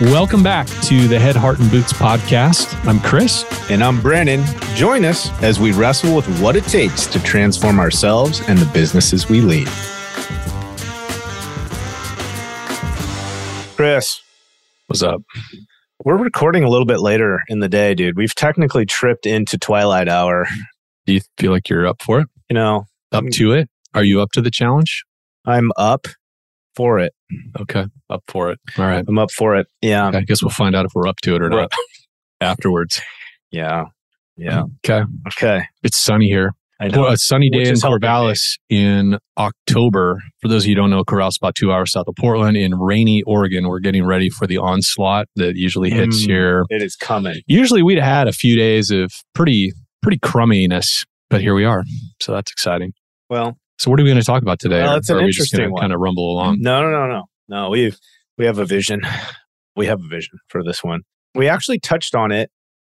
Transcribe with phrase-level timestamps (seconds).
[0.00, 2.74] Welcome back to the Head, Heart, and Boots podcast.
[2.86, 3.44] I'm Chris.
[3.70, 4.44] And I'm Brandon.
[4.74, 9.28] Join us as we wrestle with what it takes to transform ourselves and the businesses
[9.30, 9.66] we lead.
[13.76, 14.20] Chris,
[14.88, 15.22] What's up?
[16.04, 18.16] we're recording a little bit later in the day, dude.
[18.18, 20.46] We've technically tripped into twilight hour.
[21.06, 22.28] Do you feel like you're up for it?
[22.50, 23.70] You know, Up to it?
[23.94, 25.04] Are you up to the challenge?
[25.46, 26.06] I'm up
[26.74, 27.14] for it.
[27.60, 28.58] Okay, up for it.
[28.78, 29.04] All right.
[29.06, 29.66] I'm up for it.
[29.82, 30.10] Yeah.
[30.14, 31.72] I guess we'll find out if we're up to it or We're not
[32.40, 33.00] afterwards.
[33.50, 33.84] Yeah.
[34.36, 34.64] Yeah.
[34.84, 35.04] Okay.
[35.28, 35.64] Okay.
[35.82, 36.52] It's sunny here.
[36.78, 37.02] I know.
[37.02, 38.06] Well, a sunny day in is helping me.
[38.08, 40.20] Corvallis in October.
[40.42, 42.56] For those of you who don't know, Corvallis is about two hours south of Portland.
[42.58, 46.26] In rainy Oregon, we're getting ready for the onslaught that usually hits Mm.
[46.26, 46.64] here.
[46.68, 47.40] It is coming.
[47.46, 51.82] Usually we'd had a few days of pretty pretty crumminess, but here we are.
[52.20, 52.92] So that's exciting.
[53.30, 54.82] Well, So what are we going to talk about today?
[54.82, 55.80] Well, it's an or are we just interesting one.
[55.82, 56.58] Kind of rumble along.
[56.60, 57.24] No, no, no, no.
[57.48, 57.96] No, we've
[58.38, 59.02] we have a vision.
[59.76, 61.02] We have a vision for this one.
[61.34, 62.50] We actually touched on it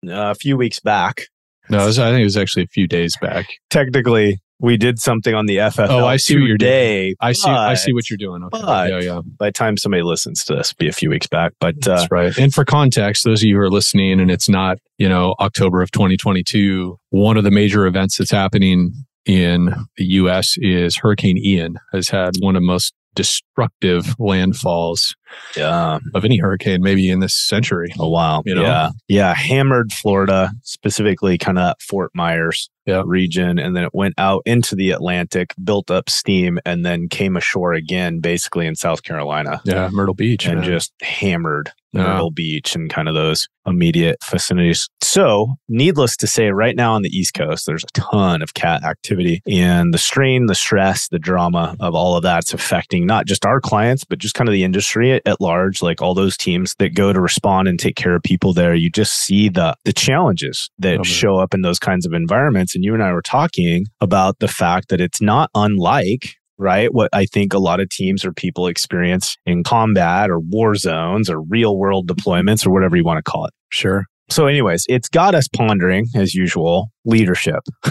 [0.08, 1.24] uh, a few weeks back.
[1.70, 3.48] No, was, I think it was actually a few days back.
[3.70, 7.16] Technically, we did something on the FFL Oh, I see what you're doing.
[7.20, 7.50] I see.
[7.50, 8.44] I see what you're doing.
[8.46, 8.62] Okay.
[8.62, 9.22] but- yeah, yeah.
[9.38, 11.52] By the time somebody listens to this, it'll be a few weeks back.
[11.60, 12.38] But uh, That's right.
[12.38, 15.82] And for context, those of you who are listening, and it's not, you know, October
[15.82, 18.94] of 2022, one of the major events that's happening
[19.26, 19.66] in
[19.98, 20.56] the U.S.
[20.58, 25.14] is Hurricane Ian has had one of the most destructive landfalls
[25.58, 27.94] yeah, of any hurricane, maybe in this century.
[28.00, 28.44] Oh, a while.
[28.46, 28.62] You know?
[28.62, 33.04] Yeah, yeah, hammered Florida, specifically kind of Fort Myers Yeah.
[33.06, 37.36] region, and then it went out into the Atlantic, built up steam, and then came
[37.36, 39.62] ashore again, basically in South Carolina.
[39.66, 40.70] Yeah, Myrtle Beach, and man.
[40.70, 44.90] just hammered Myrtle Beach and kind of those immediate vicinities.
[45.02, 48.84] So, needless to say, right now on the East Coast, there's a ton of cat
[48.84, 53.46] activity, and the strain, the stress, the drama of all of that's affecting not just
[53.46, 55.82] our clients, but just kind of the industry at, at large.
[55.82, 58.90] Like all those teams that go to respond and take care of people there, you
[58.90, 62.76] just see the the challenges that Oh, show up in those kinds of environments.
[62.76, 66.94] And you and I were talking about the fact that it's not unlike right?
[66.94, 71.30] What I think a lot of teams or people experience in combat or war zones
[71.30, 72.20] or real world mm-hmm.
[72.30, 73.54] deployments or whatever you want to call it.
[73.72, 74.06] sure.
[74.30, 77.62] So, anyways, it's got us pondering, as usual, leadership,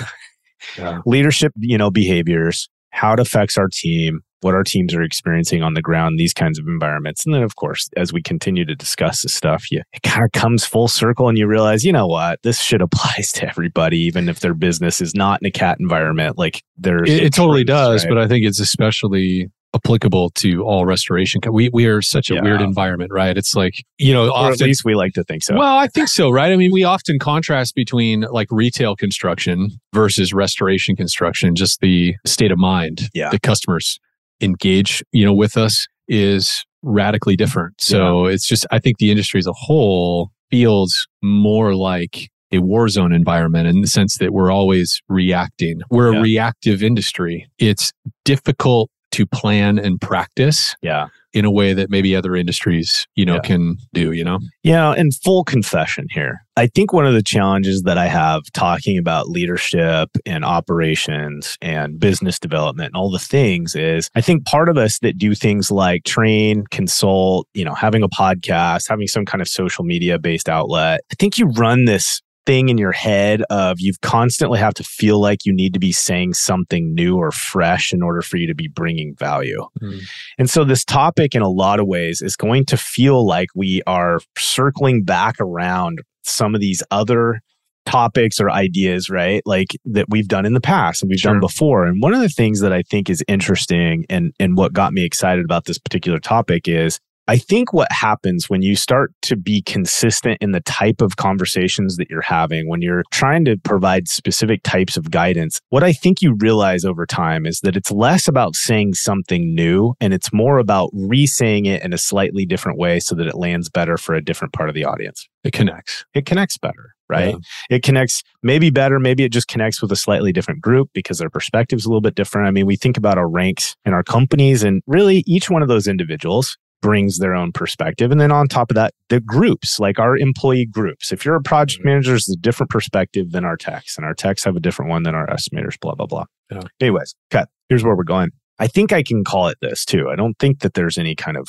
[0.79, 1.01] Yeah.
[1.05, 5.75] leadership, you know, behaviors, how it affects our team, what our teams are experiencing on
[5.75, 7.25] the ground, these kinds of environments.
[7.27, 10.33] And then, of course, as we continue to discuss this stuff, you, it kind of
[10.33, 14.29] comes full circle and you realize, you know what, this shit applies to everybody, even
[14.29, 16.39] if their business is not in a cat environment.
[16.39, 18.09] Like there's, It, it totally does, right?
[18.11, 21.41] but I think it's especially applicable to all restoration.
[21.53, 22.43] We we are such a Yeah.
[22.43, 23.37] weird environment, right?
[23.37, 25.55] It's like you know, or at least we like to think so.
[25.57, 26.51] Well, I think so, right?
[26.53, 31.55] I mean, we often contrast between like retail construction versus restoration construction.
[31.55, 33.29] Just the state of mind Yeah.
[33.29, 34.01] the customers
[34.41, 37.75] engage, you know, with us is radically different.
[37.81, 42.89] So it's just, I think the industry as a whole feels more like a war
[42.89, 45.81] zone environment in the sense that we're always reacting.
[45.91, 46.19] We're Yeah.
[46.21, 47.47] a reactive industry.
[47.59, 47.93] It's
[48.25, 51.09] difficult to plan and practice yeah.
[51.33, 53.41] in a way that maybe other industries, you know, Yeah.
[53.41, 54.39] can do, you know?
[54.63, 56.45] Yeah, and full confession here.
[56.57, 61.99] I think one of the challenges that I have talking about leadership and operations and
[62.01, 65.71] business development and all the things is I think part of us that do things
[65.71, 70.49] like train, consult, you know, having a podcast, having some kind of social media based
[70.49, 74.83] outlet, I think you run this thing in your head of you constantly have to
[74.83, 78.47] feel like you need to be saying something new or fresh in order for you
[78.47, 79.67] to be bringing value.
[79.81, 79.99] Hmm.
[80.39, 83.83] And so this topic in a lot of ways is going to feel like we
[83.87, 87.43] are circling back around some of these other
[87.85, 89.43] topics or ideas, right?
[89.45, 91.33] Like that we've done in the past and we've Sure.
[91.33, 91.85] done before.
[91.85, 95.05] And one of the things that I think is interesting and and what got me
[95.05, 96.99] excited about this particular topic is
[97.29, 101.97] I think what happens when you start to be consistent in the type of conversations
[101.97, 106.23] that you're having, when you're trying to provide specific types of guidance, what I think
[106.23, 110.57] you realize over time is that it's less about saying something new and it's more
[110.57, 114.15] about re saying it in a slightly different way so that it lands better for
[114.15, 115.29] a different part of the audience.
[115.45, 116.07] It connects.
[116.15, 117.35] It connects better, right?
[117.35, 117.77] Yeah.
[117.77, 118.99] It connects maybe better.
[118.99, 122.15] Maybe it just connects with a slightly different group because their perspective's a little bit
[122.15, 122.49] different.
[122.49, 125.69] I mean, we think about our ranks in our companies, and really each one of
[125.69, 128.11] those individuals brings their own perspective.
[128.11, 131.13] And then on top of that, the groups, like our employee groups.
[131.13, 134.45] If you're a project manager, it's a different perspective than our techs, and our techs
[134.45, 136.25] have a different one than our estimators, blah, blah, blah.
[136.51, 136.63] Yeah.
[136.81, 138.31] Anyways, okay, here's where we're going.
[138.59, 140.09] I think I can call it this too.
[140.09, 141.49] I don't think that there's any kind of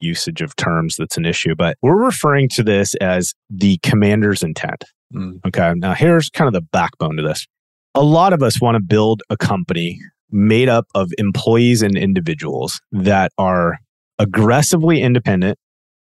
[0.00, 4.84] usage of terms that's an issue, but we're referring to this as the commander's intent.
[5.14, 5.40] Mm.
[5.46, 5.72] Okay.
[5.76, 7.46] Now, here's kind of the backbone to this.
[7.94, 12.80] A lot of us want to build a company made up of employees and individuals
[12.92, 13.78] that are
[14.18, 15.58] aggressively independent,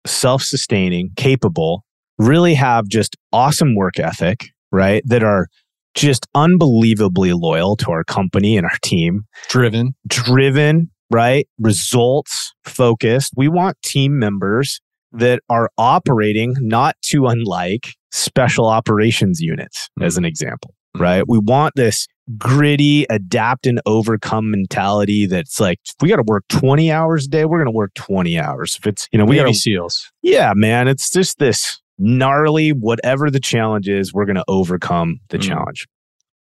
[0.07, 1.85] self sustaining, capable,
[2.19, 5.03] really have just awesome work ethic, right?
[5.07, 5.49] That are
[5.95, 9.23] just unbelievably loyal to our company and our team.
[9.49, 9.95] Driven.
[10.07, 11.49] Driven, right?
[11.59, 13.33] Results focused.
[13.37, 14.81] We want team members
[15.13, 20.05] that are operating not too unlike special operations units, mm-hmm.
[20.05, 20.75] as an example.
[20.99, 21.25] Right?
[21.27, 22.07] We want this
[22.39, 27.45] gritty, adapt and overcome mentality that's like, we got to work 20 hours a day,
[27.45, 28.77] we're going to work 20 hours.
[28.77, 30.11] If it's, you know, we got SEALs.
[30.23, 30.89] Yeah, man.
[30.89, 35.43] It's just this gnarly, whatever the challenge is, we're going to overcome the mm.
[35.43, 35.87] challenge.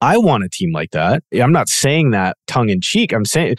[0.00, 1.22] I want a team like that.
[1.34, 3.12] I'm not saying that tongue in cheek.
[3.12, 3.56] I'm saying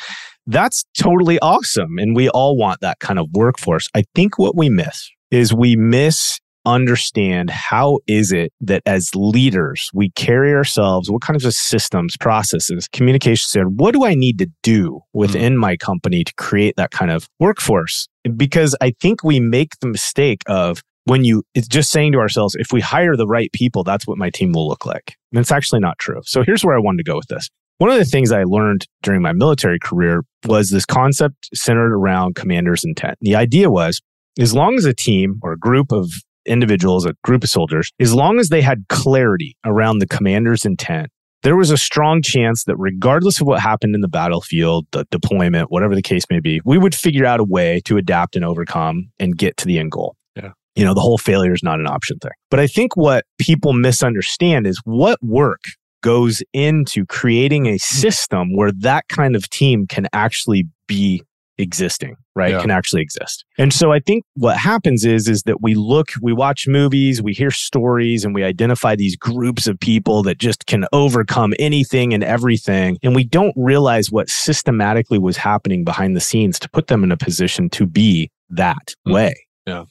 [0.48, 2.00] that's totally awesome.
[2.00, 3.88] And we all want that kind of workforce.
[3.94, 9.90] I think what we miss is we miss understand how is it that as leaders
[9.94, 14.48] we carry ourselves what kinds of systems processes communication said what do i need to
[14.62, 15.60] do within mm.
[15.60, 20.44] my company to create that kind of workforce because i think we make the mistake
[20.48, 24.06] of when you it's just saying to ourselves if we hire the right people that's
[24.06, 26.80] what my team will look like and it's actually not true so here's where i
[26.80, 27.50] wanted to go with this
[27.82, 32.36] one of the things I learned during my military career was this concept centered around
[32.36, 33.18] commander's intent.
[33.22, 34.00] The idea was
[34.40, 36.12] as long as a team or a group of
[36.46, 41.10] individuals, a group of soldiers, as long as they had clarity around the commander's intent,
[41.44, 45.72] there was a strong chance that regardless of what happened in the battlefield, the deployment,
[45.72, 49.10] whatever the case may be, we would figure out a way to adapt and overcome
[49.20, 50.16] and get to the end goal.
[50.36, 50.52] Yeah.
[50.76, 52.32] You know, the whole failure is not an option thing.
[52.50, 55.62] But I think what people misunderstand is what work
[56.04, 61.24] goes into creating a system where that kind of team can actually be
[61.62, 62.52] existing right?
[62.52, 62.62] Yeah.
[62.62, 63.46] can actually exist.
[63.58, 67.34] And so i think what happens is is that we look we watch movies we
[67.34, 72.24] hear stories and we identify these groups of people that just can overcome anything and
[72.24, 72.98] everything.
[73.04, 77.12] And we don't realize what systematically was happening behind the scenes to put them in
[77.12, 79.14] a position to be that mm.
[79.14, 79.36] way.
[79.66, 79.86] Yeah.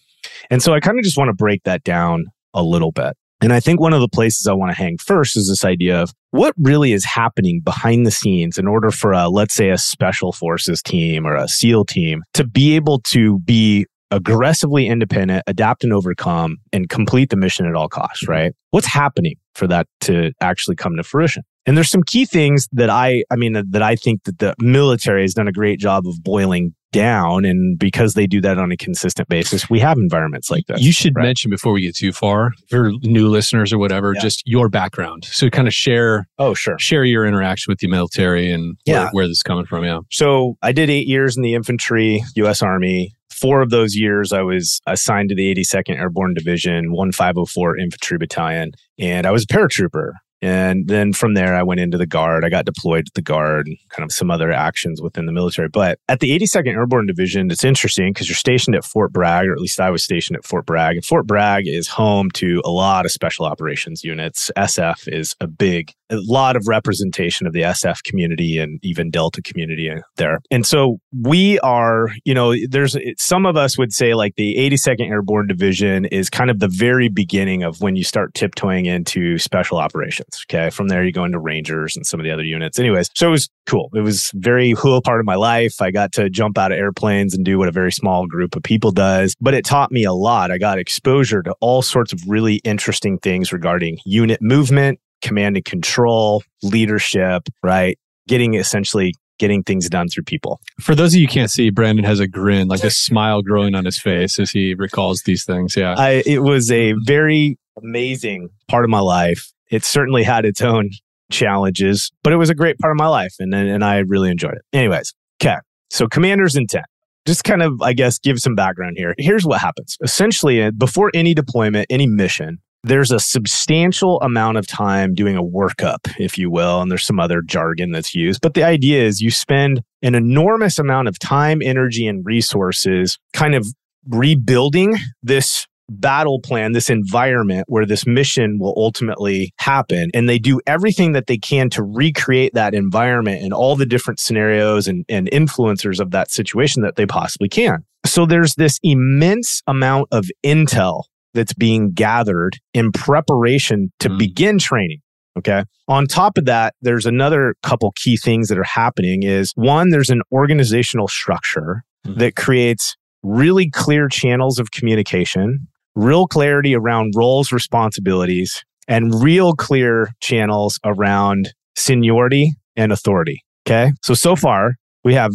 [0.51, 3.53] And so i kind of just want to break that down a little bit and
[3.53, 6.13] I think one of the places I want to hang first is this idea of
[6.31, 10.33] what really is happening behind the scenes in order for a, let's say, a special
[10.33, 15.93] forces team or a SEAL team to be able to be aggressively independent, adapt and
[15.93, 18.53] overcome, and complete the mission at all costs, right?
[18.71, 21.45] What's happening for that to actually come to fruition?
[21.67, 25.23] And there's some key things that I, I mean, that I think that the military
[25.23, 27.45] has done a great job of boiling down.
[27.45, 30.81] And because they do that on a consistent basis, we have environments like this.
[30.81, 31.25] You should right?
[31.25, 34.21] mention before we get too far for new listeners or whatever, yeah.
[34.21, 35.25] just your background.
[35.25, 36.29] So kind of share.
[36.39, 36.79] Oh, sure.
[36.79, 39.05] Share your interaction with the military and yeah.
[39.05, 39.85] where, where this is coming from.
[39.85, 40.01] Yeah.
[40.11, 42.63] So I did eight years in the infantry, U.S.
[42.63, 43.15] Army.
[43.31, 48.73] Four of those years, I was assigned to the 82nd Airborne Division, 1504 Infantry Battalion,
[48.99, 50.13] and I was a paratrooper.
[50.43, 52.45] And then from there, I went into the Guard.
[52.45, 55.69] I got deployed to the Guard, kind of some other actions within the military.
[55.69, 59.53] But at the 82nd Airborne Division, it's interesting because you're stationed at Fort Bragg, or
[59.53, 60.97] at least I was stationed at Fort Bragg.
[60.97, 64.51] And Fort Bragg is home to a lot of special operations units.
[64.57, 69.43] SF is a big, a lot of representation of the SF community and even Delta
[69.43, 70.41] community there.
[70.51, 75.09] And so we are, you know, there's some of us would say like the 82nd
[75.09, 79.79] Airborne Division is kind of the very beginning of when you start tiptoeing into special
[79.79, 80.45] operations.
[80.49, 80.71] Okay.
[80.71, 82.79] From there, you go into Rangers and some of the other units.
[82.79, 83.91] Anyways, so it was cool.
[83.95, 85.81] It was very cool part of my life.
[85.81, 88.63] I got to jump out of airplanes and do what a very small group of
[88.63, 90.51] people does, but it taught me a lot.
[90.51, 95.65] I got exposure to all sorts of really interesting things regarding unit movement, command and
[95.65, 97.99] control, leadership, right?
[98.29, 100.61] Getting essentially getting things done through people.
[100.81, 103.87] For those of you can't see, Brandon has a grin, like a smile growing on
[103.87, 105.77] his face as he recalls these things.
[105.77, 105.95] Yeah.
[105.97, 110.91] I, it was a very amazing part of my life it certainly had its own
[111.31, 114.55] challenges, but it was a great part of my life and, and I really enjoyed
[114.55, 114.63] it.
[114.73, 115.57] Anyways, okay.
[115.91, 116.87] So commander's intent.
[117.27, 119.15] Just kind of, I guess, give some background here.
[119.19, 119.97] Here's what happens.
[120.03, 125.43] Essentially, uh, before any deployment, any mission, there's a substantial amount of time doing a
[125.43, 128.41] workup, if you will, and there's some other jargon that's used.
[128.41, 133.55] But the idea is you spend an enormous amount of time, energy, and resources kind
[133.55, 133.67] of
[134.09, 140.09] rebuilding this battle plan, this environment where this mission will ultimately happen.
[140.15, 144.21] And they do everything that they can to recreate that environment and all the different
[144.21, 147.85] scenarios and, and influencers of that situation that they possibly can.
[148.07, 151.03] So there's this immense amount of intel
[151.35, 154.19] that's being gathered in preparation to mm.
[154.19, 155.01] begin training.
[155.39, 155.65] Okay.
[155.89, 160.11] On top of that, there's another couple key things that are happening is one, there's
[160.11, 162.19] an organizational structure mm.
[162.19, 170.09] that creates really clear channels of communication real clarity around roles, responsibilities, and real clear
[170.21, 173.43] channels around seniority and authority.
[173.67, 173.93] Okay.
[174.03, 175.33] So, so far, we have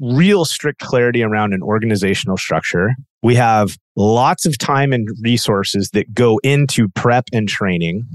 [0.00, 2.94] real strict clarity around an organizational structure.
[3.22, 8.06] We have lots of time and resources that go into prep and training.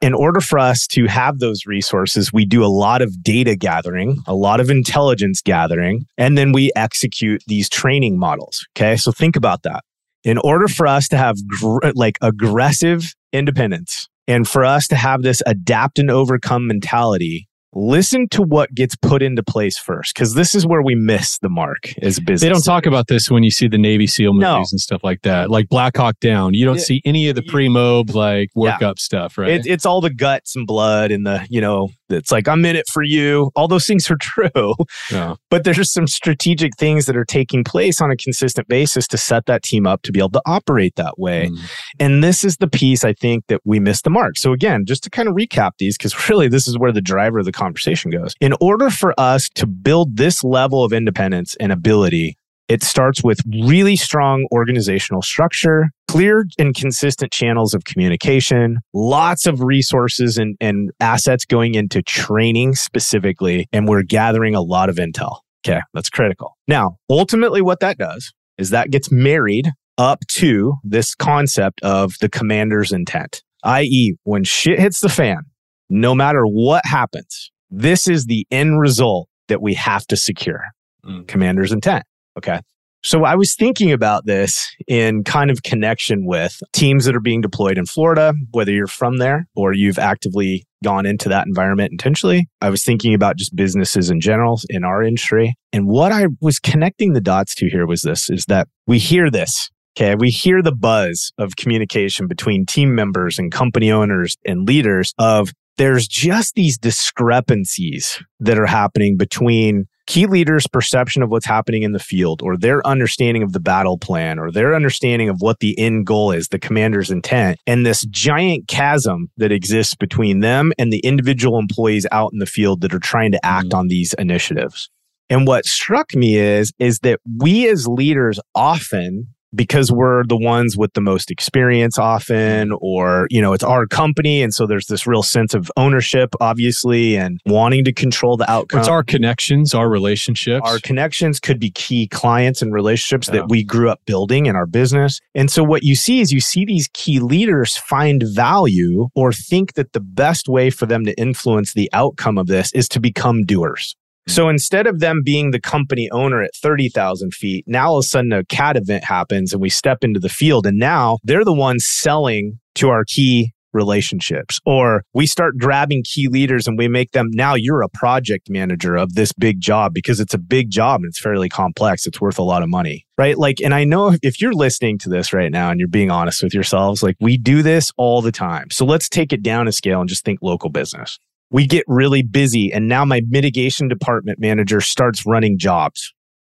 [0.00, 4.18] In order for us to have those resources, we do a lot of data gathering,
[4.26, 8.66] a lot of intelligence gathering, and then we execute these training models.
[8.76, 8.96] Okay.
[8.96, 9.84] So think about that.
[10.24, 15.22] In order for us to have gr- like aggressive independence and for us to have
[15.22, 20.54] this adapt and overcome mentality, listen to what gets put into place first because this
[20.54, 23.50] is where we miss the mark as business they don't talk about this when you
[23.50, 24.56] see the navy seal movies no.
[24.58, 28.10] and stuff like that like black hawk down you don't see any of the pre-mob
[28.10, 28.92] like workup yeah.
[28.96, 32.48] stuff right it, it's all the guts and blood and the you know it's like
[32.48, 33.50] I'm in it for you.
[33.56, 34.74] All those things are true.
[35.10, 35.34] Yeah.
[35.50, 39.46] But there's some strategic things that are taking place on a consistent basis to set
[39.46, 41.48] that team up to be able to operate that way.
[41.48, 41.58] Mm.
[41.98, 44.36] And this is the piece I think that we missed the mark.
[44.36, 47.38] So again, just to kind of recap these, because really this is where the driver
[47.38, 48.34] of the conversation goes.
[48.40, 52.36] In order for us to build this level of independence and ability,
[52.68, 59.60] it starts with really strong organizational structure, clear and consistent channels of communication, lots of
[59.60, 65.40] resources and, and assets going into training specifically, and we're gathering a lot of intel.
[65.64, 66.56] Okay, that's critical.
[66.66, 72.28] Now, ultimately, what that does is that gets married up to this concept of the
[72.28, 75.44] commander's intent, i.e., when shit hits the fan,
[75.92, 80.62] no matter what happens, this is the end result that we have to secure.
[81.04, 81.28] Mm.
[81.28, 82.04] Commander's intent.
[82.38, 82.60] Okay.
[83.04, 87.40] So I was thinking about this in kind of connection with teams that are being
[87.40, 92.48] deployed in Florida, whether you're from there or you've actively gone into that environment intentionally.
[92.60, 95.56] I was thinking about just businesses in general in our industry.
[95.72, 99.30] And what I was connecting the dots to here was this is that we hear
[99.30, 99.68] this.
[99.98, 100.14] Okay.
[100.14, 105.50] We hear the buzz of communication between team members and company owners and leaders of
[105.78, 111.92] there's just these discrepancies that are happening between key leaders' perception of what's happening in
[111.92, 115.78] the field or their understanding of the battle plan or their understanding of what the
[115.78, 120.92] end goal is, the commander's intent, and this giant chasm that exists between them and
[120.92, 123.78] the individual employees out in the field that are trying to act mm.
[123.78, 124.90] on these initiatives.
[125.30, 130.76] And what struck me is is that we as leaders often because we're the ones
[130.76, 134.42] with the most experience often or you know it's our company.
[134.42, 138.80] And so there's this real sense of ownership obviously and wanting to control the outcome.
[138.80, 140.68] It's our connections our relationships.
[140.68, 143.40] Our connections could be key clients and relationships yeah.
[143.40, 145.20] that we grew up building in our business.
[145.34, 149.74] And so what you see is you see these key leaders find value or think
[149.74, 153.44] that the best way for them to influence the outcome of this is to become
[153.44, 153.96] doers
[154.28, 158.08] so instead of them being the company owner at 30,000 feet, now all of a
[158.08, 161.52] sudden a CAT event happens and we step into the field and now they're the
[161.52, 164.60] ones selling to our key relationships.
[164.66, 168.96] Or we start grabbing key leaders and we make them now you're a project manager
[168.96, 172.06] of this big job because it's a big job and it's fairly complex.
[172.06, 173.06] It's worth a lot of money.
[173.16, 173.38] Right.
[173.38, 176.42] Like, and I know if you're listening to this right now and you're being honest
[176.42, 178.70] with yourselves, like we do this all the time.
[178.70, 181.18] So let's take it down a scale and just think local business
[181.52, 186.12] we get really busy and now my mitigation department manager starts running jobs.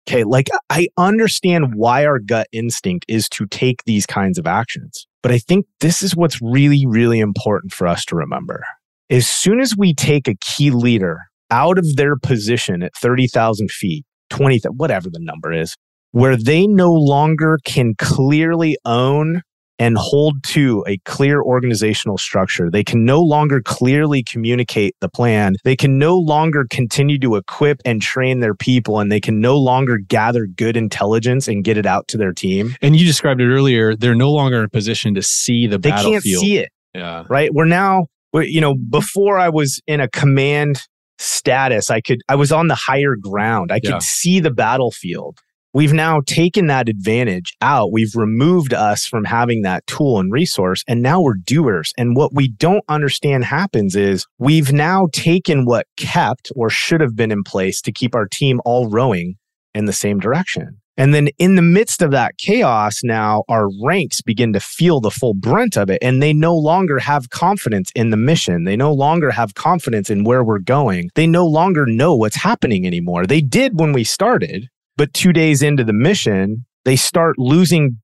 [0.06, 5.06] Okay, like I understand why our gut instinct is to take these kinds of actions.
[5.22, 8.64] But I think this is what's really, really important for us to remember.
[9.08, 11.20] As soon as we take a key leader
[11.50, 15.76] out of their position at 30,000 feet, 20, whatever the number is,
[16.10, 19.42] where they no longer can clearly own
[19.82, 22.70] and hold to a clear organizational structure.
[22.70, 25.54] They can no longer clearly communicate the plan.
[25.64, 29.58] They can no longer continue to equip and train their people, and they can no
[29.58, 32.76] longer gather good intelligence and get it out to their team.
[32.80, 33.96] And you described it earlier.
[33.96, 36.22] They're no longer in a position to see the they battlefield.
[36.22, 36.68] They can't see it.
[36.94, 37.24] Yeah.
[37.28, 37.52] Right.
[37.52, 40.80] We're now, we're, you know, before I was in a command
[41.18, 43.72] status, I could, I was on the higher ground.
[43.72, 43.98] I could yeah.
[44.00, 45.38] see the battlefield.
[45.74, 47.92] We've now taken that advantage out.
[47.92, 51.94] We've removed us from having that tool and resource, and now we're doers.
[51.96, 57.16] And what we don't understand happens is we've now taken what kept or should have
[57.16, 59.36] been in place to keep our team all rowing
[59.72, 60.78] in the same direction.
[60.98, 65.10] And then in the midst of that chaos, now our ranks begin to feel the
[65.10, 65.98] full brunt of it.
[66.02, 68.64] And they no longer have confidence in the mission.
[68.64, 71.08] They no longer have confidence in where we're going.
[71.14, 73.26] They no longer know what's happening anymore.
[73.26, 74.68] They did when we started,
[75.02, 77.98] but two days into the mission, they start losing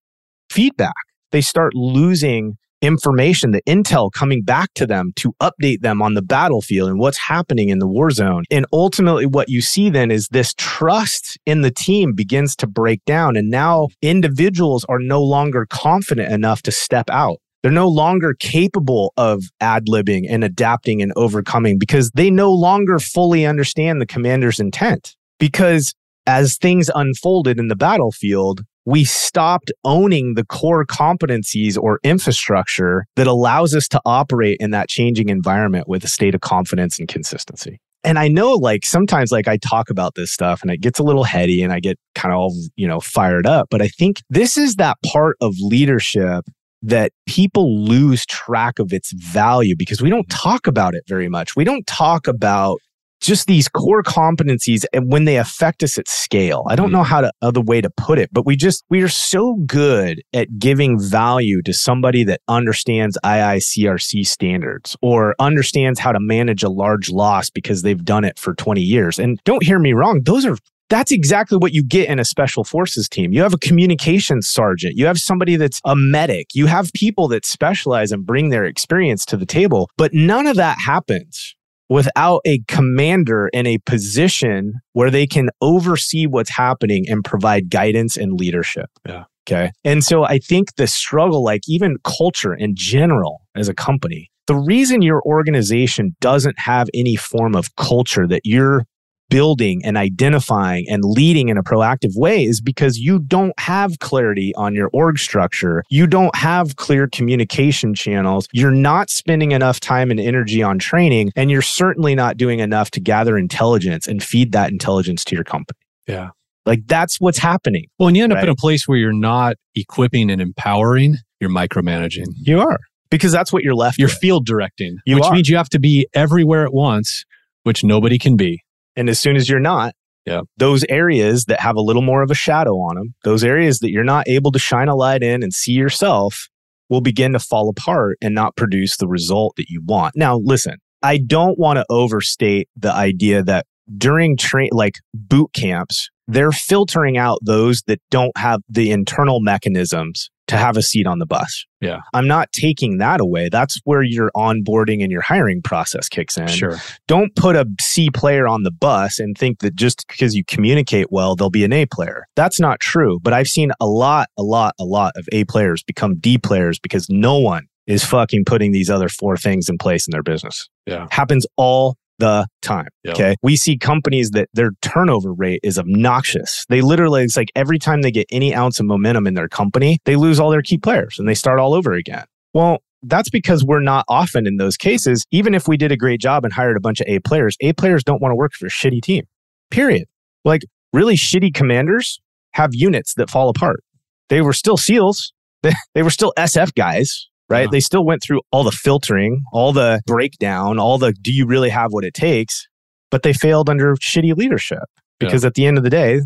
[0.51, 0.97] feedback.
[1.31, 6.23] They start losing information, the intel coming back to them to update them on the
[6.23, 8.43] battlefield and what's happening in the war zone.
[8.51, 13.05] And ultimately, what you see then is this trust in the team begins to break
[13.05, 13.37] down.
[13.37, 17.39] And now individuals are no longer confident enough to step out.
[17.63, 22.99] They're no longer capable of ad libbing and adapting and overcoming because they no longer
[22.99, 25.15] fully understand the commander's intent.
[25.39, 25.95] Because
[26.29, 33.27] as things unfolded in the battlefield, we stopped owning the core competencies or infrastructure that
[33.27, 37.81] allows us to operate in that changing environment with a state of confidence and consistency.
[38.05, 41.03] And I know like sometimes like I talk about this stuff and it gets a
[41.03, 44.23] little heady and I get kind of all, you know, fired up, but I think
[44.29, 46.45] this is that part of leadership
[46.83, 51.57] that people lose track of its value because we don't talk about it very much.
[51.57, 52.79] We don't talk about
[53.21, 56.65] just these core competencies and when they affect us at scale.
[56.69, 57.09] I don't know mm-hmm.
[57.09, 60.59] how to other way to put it, but we just we are so good at
[60.59, 67.11] giving value to somebody that understands IICRC standards or understands how to manage a large
[67.11, 69.19] loss because they've done it for 20 years.
[69.19, 70.57] And don't hear me wrong, those are
[70.89, 73.33] that's exactly what you get in a special forces team.
[73.33, 74.97] You have a communications sergeant.
[74.97, 76.55] You have somebody that's a medic.
[76.55, 79.91] You have people that specialize and bring their experience to the table.
[79.99, 81.55] But none of that happens
[81.89, 88.17] without a commander in a position where they can oversee what's happening and provide guidance
[88.17, 88.91] and leadership.
[89.07, 89.25] Yeah.
[89.49, 89.71] Okay.
[89.85, 94.57] And so I think the struggle, like even culture in general as a company, the
[94.57, 98.85] reason your organization doesn't have any form of culture that you're
[99.31, 104.55] building and identifying and leading in a proactive way is because you don't have clarity
[104.57, 105.85] on your org structure.
[105.91, 108.49] You don't have clear communication channels.
[108.53, 112.91] You're not spending enough time and energy on training, and you're certainly not doing enough
[112.93, 115.79] to gather intelligence and feed that intelligence to your company.
[116.07, 116.31] Yeah.
[116.67, 117.87] Like that's what's happening.
[117.99, 118.41] Well, and you end right?
[118.41, 122.27] up in a place where you're not equipping and empowering, you're micromanaging.
[122.37, 122.79] You are.
[123.11, 123.99] Because that's what you're left.
[123.99, 124.19] You're with.
[124.19, 125.33] field directing, you which are.
[125.33, 127.25] means you have to be everywhere at once,
[127.63, 128.63] which nobody can be.
[128.99, 129.95] And as soon as you're not,
[130.27, 130.41] yeah.
[130.57, 133.91] those areas that have a little more of a shadow on them, those areas that
[133.93, 136.49] you're not able to shine a light in and see yourself
[136.91, 140.17] will begin to fall apart and not produce the result that you want.
[140.17, 146.11] Now, listen, I don't want to overstate the idea that during train like boot camps,
[146.27, 151.19] they're filtering out those that don't have the internal mechanisms to have a seat on
[151.19, 151.65] the bus.
[151.81, 152.01] Yeah.
[152.13, 153.49] I'm not taking that away.
[153.49, 156.49] That's where your onboarding and your hiring process kicks in.
[156.49, 156.77] Sure.
[157.07, 161.07] Don't put a C player on the bus and think that just because you communicate
[161.11, 162.27] well, they'll be an A player.
[162.35, 163.21] That's not true.
[163.21, 166.79] But I've seen a lot, a lot, a lot of A players become D players
[166.79, 170.69] because no one is fucking putting these other four things in place in their business.
[170.87, 171.07] Yeah.
[171.11, 172.89] Happens all the time.
[173.05, 173.15] Yep.
[173.15, 173.37] Okay.
[173.43, 176.65] We see companies that their turnover rate is obnoxious.
[176.69, 179.99] They literally, it's like every time they get any ounce of momentum in their company,
[180.05, 182.25] they lose all their key players and they start all over again.
[182.55, 185.25] Well, that's because we're not often in those cases.
[185.31, 187.73] Even if we did a great job and hired a bunch of A players, A
[187.73, 189.25] players don't want to work for a shitty team,
[189.71, 190.09] period.
[190.45, 192.19] Like really shitty commanders
[192.53, 193.85] have units that fall apart.
[194.29, 197.71] They were still SEALs, they were still SF guys, right?
[197.71, 201.71] They still went through all the filtering, all the breakdown, all the do you really
[201.71, 202.67] have what it takes?
[203.11, 204.85] But they failed under shitty leadership
[205.19, 205.49] because yeah.
[205.49, 206.21] at the end of the day,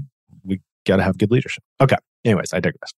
[0.44, 1.62] we got to have good leadership.
[1.80, 1.96] Okay.
[2.24, 2.92] Anyways, I digress.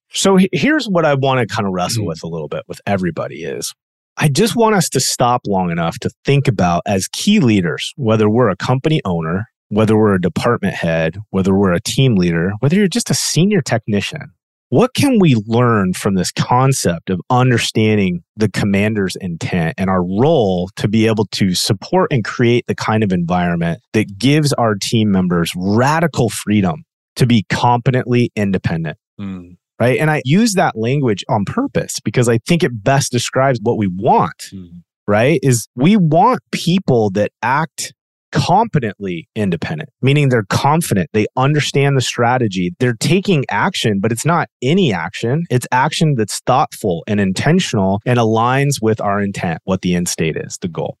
[0.10, 2.08] so here's what I want to kind of wrestle mm-hmm.
[2.08, 3.72] with a little bit with everybody is
[4.16, 8.28] I just want us to stop long enough to think about as key leaders, whether
[8.28, 12.76] we're a company owner, whether we're a department head, whether we're a team leader, whether
[12.76, 14.32] you're just a senior technician,
[14.70, 20.70] what can we learn from this concept of understanding the commander's intent and our role
[20.76, 25.10] to be able to support and create the kind of environment that gives our team
[25.10, 26.84] members radical freedom
[27.16, 28.96] to be competently independent?
[29.20, 29.56] Mm.
[29.80, 29.98] Right.
[29.98, 33.88] And I use that language on purpose because I think it best describes what we
[33.88, 34.50] want.
[34.52, 34.82] Mm.
[35.08, 35.40] Right.
[35.42, 37.92] Is we want people that act
[38.32, 44.48] competently independent, meaning they're confident, they understand the strategy, they're taking action, but it's not
[44.62, 45.44] any action.
[45.50, 50.36] It's action that's thoughtful and intentional and aligns with our intent, what the end state
[50.36, 50.96] is, the goal.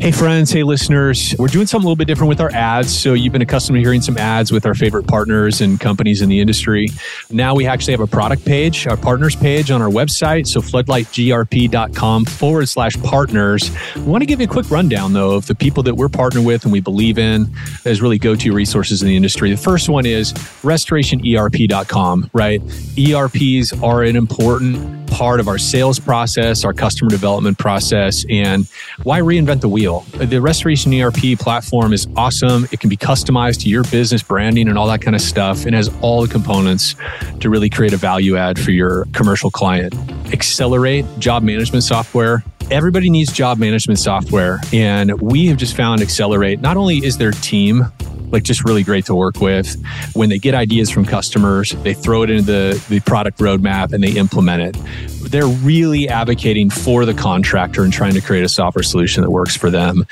[0.00, 0.50] Hey, friends.
[0.50, 1.34] Hey, listeners.
[1.38, 2.98] We're doing something a little bit different with our ads.
[2.98, 6.30] So, you've been accustomed to hearing some ads with our favorite partners and companies in
[6.30, 6.86] the industry.
[7.30, 10.46] Now, we actually have a product page, our partners page on our website.
[10.46, 13.70] So, floodlightgrp.com forward slash partners.
[13.94, 16.46] We want to give you a quick rundown, though, of the people that we're partnered
[16.46, 19.50] with and we believe in as really go to resources in the industry.
[19.50, 20.32] The first one is
[20.62, 22.62] restorationerp.com, right?
[22.98, 28.66] ERPs are an important part of our sales process, our customer development process, and
[29.02, 29.89] why reinvent the wheel?
[29.98, 32.66] The Restoration ERP platform is awesome.
[32.72, 35.74] It can be customized to your business branding and all that kind of stuff, and
[35.74, 36.94] has all the components
[37.40, 39.94] to really create a value add for your commercial client.
[40.30, 46.60] Xcelerate job management software everybody needs job management software and we have just found Xcelerate
[46.60, 47.84] not only is their team
[48.30, 49.76] like just really great to work with.
[50.14, 54.02] When they get ideas from customers, they throw it into the, the product roadmap and
[54.02, 55.30] they implement it.
[55.30, 59.56] they're really advocating for the contractor and trying to create a software solution that works
[59.56, 60.04] for them.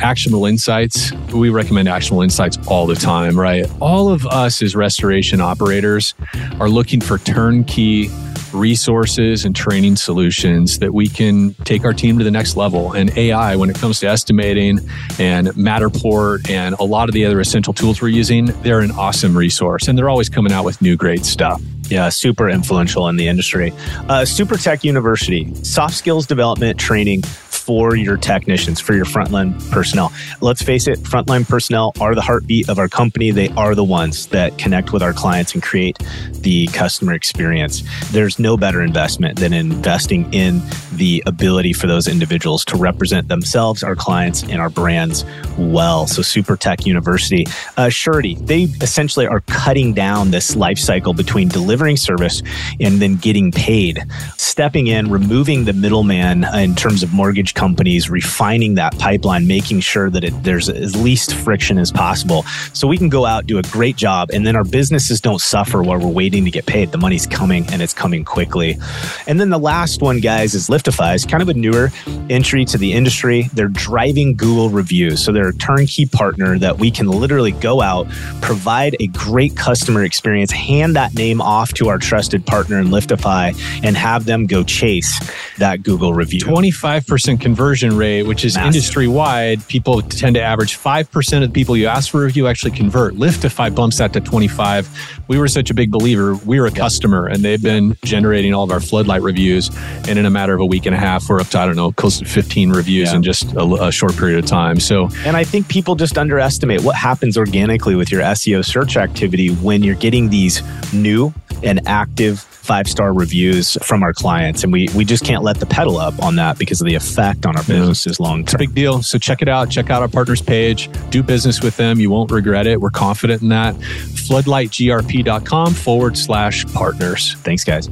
[0.00, 3.66] Actionable insights, we recommend actionable insights all the time, right?
[3.80, 6.14] All of us as restoration operators
[6.60, 8.10] are looking for turnkey
[8.56, 12.92] resources and training solutions that we can take our team to the next level.
[12.92, 14.78] And AI, when it comes to estimating
[15.18, 19.36] and Matterport and a lot of the other essential tools we're using, they're an awesome
[19.36, 19.88] resource.
[19.88, 21.60] And they're always coming out with new great stuff.
[21.88, 23.72] Yeah, super influential in the industry.
[24.08, 27.22] Uh, Super Tech University, soft skills development training
[27.66, 30.12] for your technicians, for your frontline personnel.
[30.40, 33.32] Let's face it, frontline personnel are the heartbeat of our company.
[33.32, 35.98] They are the ones that connect with our clients and create
[36.32, 37.82] the customer experience.
[38.12, 43.82] There's no better investment than investing in the ability for those individuals to represent themselves,
[43.82, 45.24] our clients, and our brands
[45.58, 46.06] well.
[46.06, 51.48] So, Super Tech University, uh, Surety, they essentially are cutting down this life cycle between
[51.48, 52.42] delivering service
[52.80, 54.04] and then getting paid,
[54.36, 60.10] stepping in, removing the middleman in terms of mortgage companies refining that pipeline, making sure
[60.10, 62.44] that it, there's as least friction as possible.
[62.72, 65.82] So we can go out, do a great job, and then our businesses don't suffer
[65.82, 66.92] while we're waiting to get paid.
[66.92, 68.78] The money's coming and it's coming quickly.
[69.26, 71.14] And then the last one, guys, is Liftify.
[71.14, 71.90] It's kind of a newer
[72.30, 73.48] entry to the industry.
[73.54, 75.24] They're driving Google reviews.
[75.24, 78.06] So they're a turnkey partner that we can literally go out,
[78.42, 83.58] provide a great customer experience, hand that name off to our trusted partner in Liftify,
[83.82, 85.18] and have them go chase
[85.58, 86.40] that Google review.
[86.40, 91.76] 25% conversion rate, which is industry wide, people tend to average 5% of the people
[91.76, 93.14] you ask for a review actually convert.
[93.14, 95.22] Liftify bumps that to 25.
[95.28, 96.34] We were such a big believer.
[96.34, 99.70] We were a customer and they've been generating all of our floodlight reviews.
[100.08, 101.76] And in a matter of a week and a half, we're up to, I don't
[101.76, 103.16] know, close to 15 reviews yeah.
[103.16, 104.80] in just a, a short period of time.
[104.80, 109.50] So, and I think people just underestimate what happens organically with your SEO search activity
[109.50, 111.32] when you're getting these new
[111.62, 114.64] and active five star reviews from our clients.
[114.64, 117.46] And we, we just can't let the pedal up on that because of the effect
[117.46, 118.44] on our businesses long term.
[118.44, 119.02] It's a big deal.
[119.02, 119.70] So check it out.
[119.70, 120.90] Check out our partners page.
[121.10, 122.00] Do business with them.
[122.00, 122.80] You won't regret it.
[122.80, 123.74] We're confident in that.
[123.76, 127.34] Floodlightgrp.com forward slash partners.
[127.34, 127.88] Thanks, guys.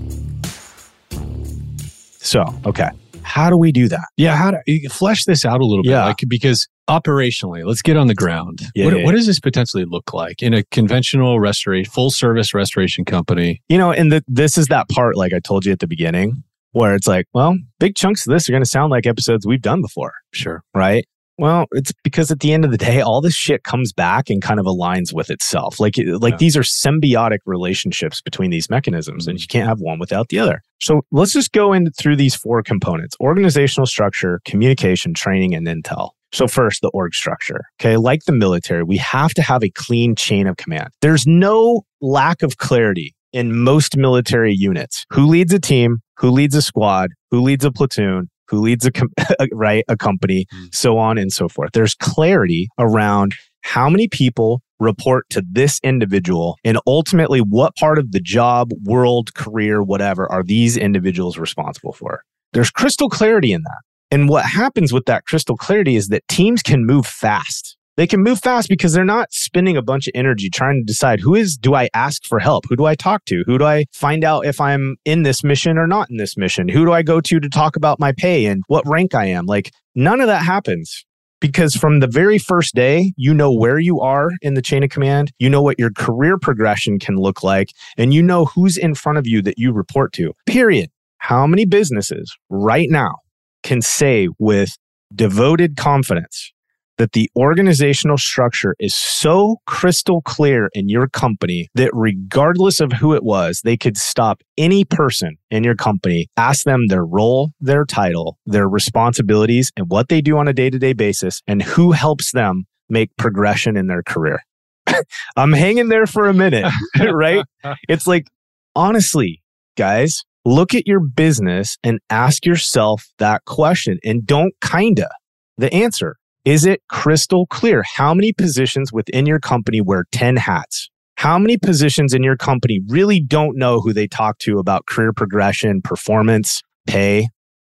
[2.19, 2.91] So, okay.
[3.25, 4.07] How do we do that?
[4.17, 5.91] Yeah, how do you flesh this out a little bit?
[5.91, 6.05] Yeah.
[6.05, 8.61] Like because operationally, let's get on the ground.
[8.75, 12.55] Yeah, what, yeah, what, does this potentially look like in a conventional restoration, full service
[12.55, 13.63] restoration company?
[13.69, 16.45] You know, and the, this is that part, like I told you at the beginning,
[16.73, 19.63] where it's like, well, big chunks of this are going to sound like episodes we've
[19.63, 20.13] done before.
[20.33, 20.63] Sure.
[20.75, 21.07] Right.
[21.37, 24.41] Well, it's because at the end of the day, all this shit comes back and
[24.41, 25.81] kind of aligns with itself.
[25.81, 26.37] Like, like yeah.
[26.37, 29.43] these are symbiotic relationships between these mechanisms, and mm-hmm.
[29.43, 30.63] you can't have one without the other.
[30.81, 36.11] So let's just go in through these four components: organizational structure, communication, training, and intel.
[36.33, 37.63] So, first, the org structure.
[37.81, 37.97] Okay.
[37.97, 40.89] Like the military, we have to have a clean chain of command.
[41.01, 45.05] There's no lack of clarity in most military units.
[45.13, 45.99] Who leads a team?
[46.19, 47.11] Who leads a squad?
[47.31, 48.31] Who leads a platoon?
[48.49, 49.13] Who leads a, com-
[49.53, 50.47] right, a company?
[50.53, 50.75] Mm.
[50.75, 51.71] So on and so forth.
[51.73, 58.13] There's clarity around how many people report to this individual and ultimately what part of
[58.13, 62.23] the job, world, career, whatever are these individuals responsible for.
[62.53, 63.81] There's crystal clarity in that.
[64.11, 67.77] And what happens with that crystal clarity is that teams can move fast.
[67.97, 71.21] They can move fast because they're not spending a bunch of energy trying to decide
[71.21, 72.65] who is, do I ask for help?
[72.69, 73.45] Who do I talk to?
[73.47, 76.69] Who do I find out if I'm in this mission or not in this mission?
[76.69, 79.47] Who do I go to to talk about my pay and what rank I am?
[79.47, 81.05] Like none of that happens
[81.41, 84.91] because from the very first day, you know where you are in the chain of
[84.91, 88.95] command, you know what your career progression can look like, and you know who's in
[88.95, 90.33] front of you that you report to.
[90.47, 90.91] Period.
[91.19, 93.17] How many businesses right now
[93.63, 94.77] can say with
[95.15, 96.54] devoted confidence
[96.99, 103.15] that the organizational structure is so crystal clear in your company that regardless of who
[103.15, 107.85] it was, they could stop any person in your company, ask them their role, their
[107.85, 111.93] title, their responsibilities, and what they do on a day to day basis, and who
[111.93, 114.41] helps them make progression in their career.
[115.37, 116.71] I'm hanging there for a minute,
[117.13, 117.45] right?
[117.89, 118.29] It's like,
[118.77, 119.43] honestly,
[119.77, 125.09] guys, look at your business and ask yourself that question and don't kinda.
[125.57, 127.83] The answer is it crystal clear?
[127.97, 130.91] How many positions within your company wear 10 hats?
[131.17, 135.13] How many positions in your company really don't know who they talk to about career
[135.13, 137.29] progression, performance, pay?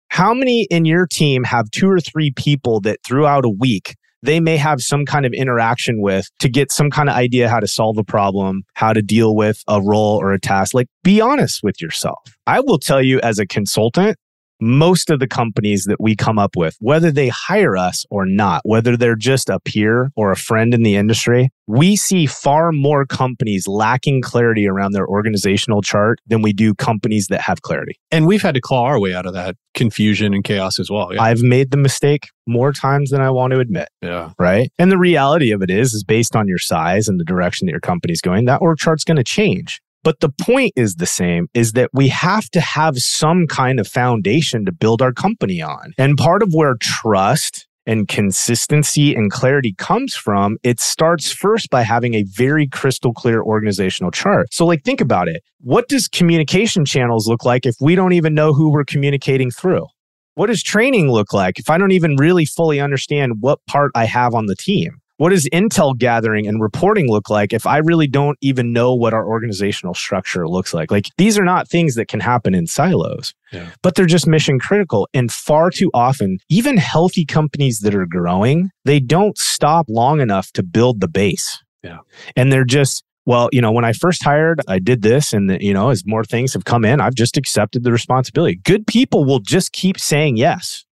[0.08, 4.40] How many in your team have two or three people that throughout a week they
[4.40, 7.66] may have some kind of interaction with to get some kind of idea how to
[7.66, 10.72] solve a problem, how to deal with a role or a task.
[10.72, 12.18] Like, be honest with yourself.
[12.46, 14.16] I will tell you as a consultant,
[14.64, 18.62] most of the companies that we come up with, whether they hire us or not,
[18.64, 23.06] whether they're just a peer or a friend in the industry, we see far more
[23.06, 27.98] companies lacking clarity around their organizational chart than we do companies that have clarity.
[28.10, 31.12] And we've had to claw our way out of that confusion and chaos as well.
[31.12, 31.22] Yeah.
[31.22, 33.88] I've made the mistake more times than I want to admit.
[34.02, 34.32] Yeah.
[34.38, 34.70] Right.
[34.78, 37.72] And the reality of it is, is based on your size and the direction that
[37.72, 39.80] your company's going, that org chart's going to change.
[40.04, 43.88] But the point is the same is that we have to have some kind of
[43.88, 45.94] foundation to build our company on.
[45.96, 51.82] And part of where trust and consistency and clarity comes from, it starts first by
[51.82, 54.52] having a very crystal clear organizational chart.
[54.52, 55.42] So, like, think about it.
[55.60, 59.86] What does communication channels look like if we don't even know who we're communicating through?
[60.34, 64.04] What does training look like if I don't even really fully understand what part I
[64.04, 64.98] have on the team?
[65.16, 69.14] What does intel gathering and reporting look like if I really don't even know what
[69.14, 70.90] our organizational structure looks like?
[70.90, 73.70] Like these are not things that can happen in silos, yeah.
[73.82, 75.08] but they're just mission critical.
[75.14, 80.50] And far too often, even healthy companies that are growing, they don't stop long enough
[80.52, 81.62] to build the base.
[81.84, 81.98] Yeah.
[82.34, 85.32] And they're just, well, you know, when I first hired, I did this.
[85.32, 88.56] And, the, you know, as more things have come in, I've just accepted the responsibility.
[88.64, 90.84] Good people will just keep saying yes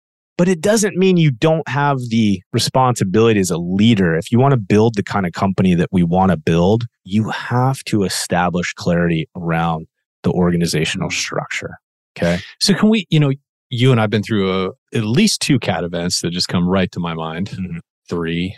[0.40, 4.14] but it doesn't mean you don't have the responsibility as a leader.
[4.14, 7.28] If you want to build the kind of company that we want to build, you
[7.28, 9.86] have to establish clarity around
[10.22, 11.74] the organizational structure.
[12.16, 12.38] Okay.
[12.58, 13.32] So, can we, you know,
[13.68, 16.90] you and I've been through a, at least two CAT events that just come right
[16.92, 17.76] to my mind, mm-hmm.
[18.08, 18.56] three,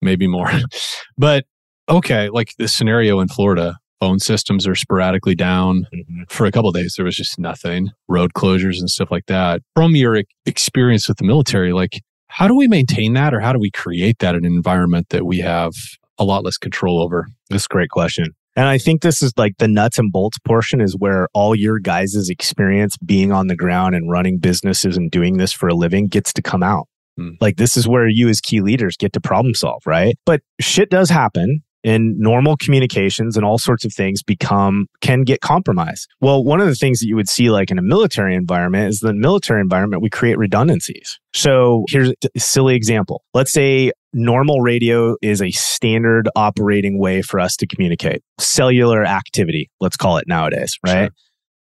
[0.00, 0.52] maybe more.
[1.18, 1.46] but
[1.88, 5.86] okay, like the scenario in Florida, phone systems are sporadically down.
[5.94, 6.22] Mm-hmm.
[6.28, 9.62] For a couple days, there was just nothing, road closures and stuff like that.
[9.74, 13.58] From your experience with the military, like how do we maintain that or how do
[13.58, 15.72] we create that in an environment that we have
[16.18, 17.28] a lot less control over?
[17.50, 18.34] That's a great question.
[18.56, 21.80] And I think this is like the nuts and bolts portion is where all your
[21.80, 26.06] guys' experience being on the ground and running businesses and doing this for a living
[26.06, 26.86] gets to come out.
[27.18, 27.36] Mm.
[27.40, 30.16] Like this is where you as key leaders get to problem solve, right?
[30.24, 35.40] But shit does happen and normal communications and all sorts of things become can get
[35.40, 36.08] compromised.
[36.20, 39.00] Well, one of the things that you would see like in a military environment is
[39.00, 41.20] the military environment we create redundancies.
[41.34, 43.22] So here's a silly example.
[43.34, 48.22] Let's say normal radio is a standard operating way for us to communicate.
[48.38, 51.04] Cellular activity, let's call it nowadays, right?
[51.04, 51.10] Sure.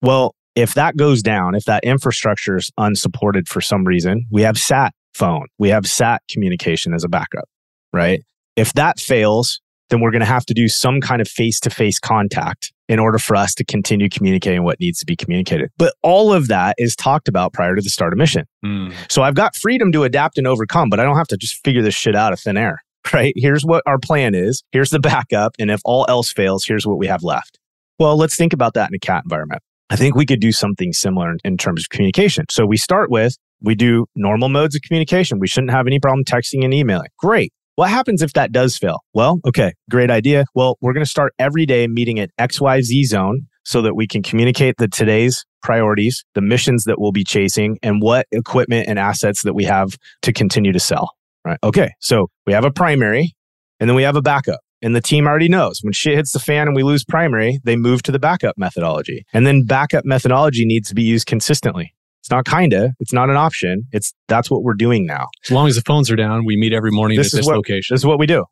[0.02, 4.58] Well, if that goes down, if that infrastructure is unsupported for some reason, we have
[4.58, 7.48] sat phone, we have sat communication as a backup,
[7.92, 8.22] right?
[8.56, 11.70] If that fails, then we're going to have to do some kind of face to
[11.70, 15.70] face contact in order for us to continue communicating what needs to be communicated.
[15.78, 18.46] But all of that is talked about prior to the start of mission.
[18.64, 18.94] Mm.
[19.08, 21.82] So I've got freedom to adapt and overcome, but I don't have to just figure
[21.82, 23.32] this shit out of thin air, right?
[23.36, 24.62] Here's what our plan is.
[24.72, 25.54] Here's the backup.
[25.58, 27.58] And if all else fails, here's what we have left.
[27.98, 29.62] Well, let's think about that in a CAT environment.
[29.90, 32.46] I think we could do something similar in, in terms of communication.
[32.50, 35.38] So we start with we do normal modes of communication.
[35.38, 37.08] We shouldn't have any problem texting and emailing.
[37.18, 37.52] Great.
[37.76, 39.00] What happens if that does fail?
[39.14, 40.44] Well, okay, great idea.
[40.54, 44.22] Well, we're going to start every day meeting at XYZ zone so that we can
[44.22, 49.42] communicate the today's priorities, the missions that we'll be chasing, and what equipment and assets
[49.42, 51.10] that we have to continue to sell.
[51.44, 51.58] Right.
[51.64, 51.90] Okay.
[52.00, 53.34] So we have a primary
[53.80, 54.60] and then we have a backup.
[54.82, 57.74] And the team already knows when shit hits the fan and we lose primary, they
[57.74, 59.24] move to the backup methodology.
[59.32, 61.93] And then backup methodology needs to be used consistently.
[62.24, 62.94] It's not kinda.
[63.00, 63.82] It's not an option.
[63.92, 65.26] It's that's what we're doing now.
[65.44, 67.56] As long as the phones are down, we meet every morning this at this what,
[67.56, 67.92] location.
[67.94, 68.46] This is what we do,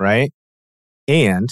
[0.00, 0.32] right?
[1.06, 1.50] And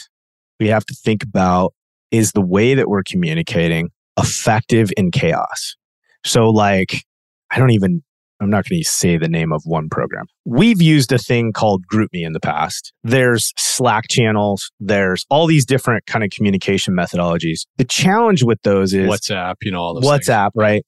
[0.59, 1.75] we have to think about
[2.11, 5.77] is the way that we're communicating effective in chaos.
[6.25, 7.05] So, like,
[7.51, 8.03] I don't even.
[8.43, 10.25] I'm not going to say the name of one program.
[10.47, 12.95] We've used a thing called GroupMe in the past.
[13.05, 14.73] There's Slack channels.
[14.81, 17.67] There's all these different kind of communication methodologies.
[17.77, 20.63] The challenge with those is WhatsApp, you know, all those WhatsApp, things.
[20.63, 20.87] right?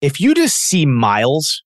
[0.00, 1.62] If you just see miles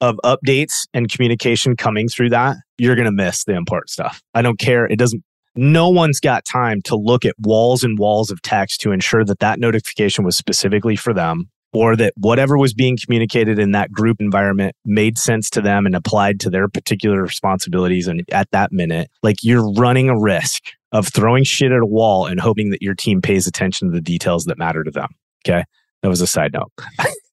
[0.00, 4.22] of updates and communication coming through that, you're going to miss the important stuff.
[4.34, 4.86] I don't care.
[4.86, 8.92] It doesn't, no one's got time to look at walls and walls of text to
[8.92, 13.72] ensure that that notification was specifically for them or that whatever was being communicated in
[13.72, 18.06] that group environment made sense to them and applied to their particular responsibilities.
[18.06, 20.62] And at that minute, like you're running a risk
[20.92, 24.00] of throwing shit at a wall and hoping that your team pays attention to the
[24.00, 25.08] details that matter to them.
[25.46, 25.64] Okay.
[26.02, 26.72] That was a side note.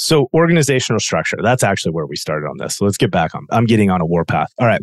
[0.00, 2.76] So organizational structure, that's actually where we started on this.
[2.76, 3.46] So let's get back on.
[3.50, 4.52] I'm getting on a warpath.
[4.58, 4.80] All right.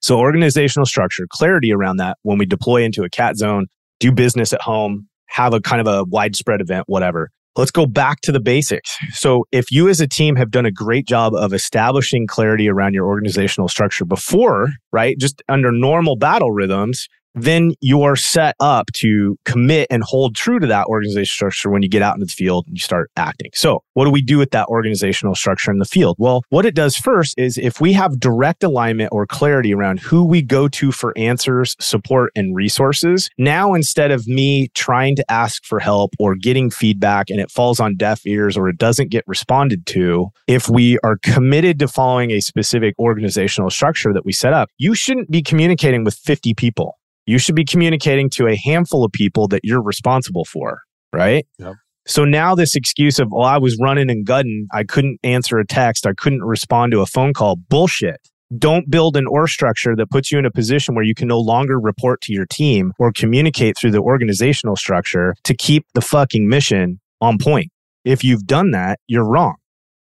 [0.00, 3.66] So organizational structure, clarity around that when we deploy into a cat zone,
[3.98, 7.28] do business at home, have a kind of a widespread event, whatever.
[7.54, 8.96] Let's go back to the basics.
[9.12, 12.94] So if you as a team have done a great job of establishing clarity around
[12.94, 15.18] your organizational structure before, right?
[15.18, 20.66] Just under normal battle rhythms, then you're set up to commit and hold true to
[20.66, 23.50] that organizational structure when you get out into the field and you start acting.
[23.54, 26.16] So, what do we do with that organizational structure in the field?
[26.18, 30.24] Well, what it does first is if we have direct alignment or clarity around who
[30.24, 35.64] we go to for answers, support, and resources, now instead of me trying to ask
[35.64, 39.24] for help or getting feedback and it falls on deaf ears or it doesn't get
[39.26, 44.52] responded to, if we are committed to following a specific organizational structure that we set
[44.52, 46.96] up, you shouldn't be communicating with 50 people
[47.30, 51.46] you should be communicating to a handful of people that you're responsible for, right?
[51.58, 51.74] Yep.
[52.04, 55.64] So now this excuse of, well, I was running and gutting, I couldn't answer a
[55.64, 58.16] text, I couldn't respond to a phone call, bullshit.
[58.58, 61.38] Don't build an org structure that puts you in a position where you can no
[61.38, 66.48] longer report to your team or communicate through the organizational structure to keep the fucking
[66.48, 67.70] mission on point.
[68.04, 69.54] If you've done that, you're wrong,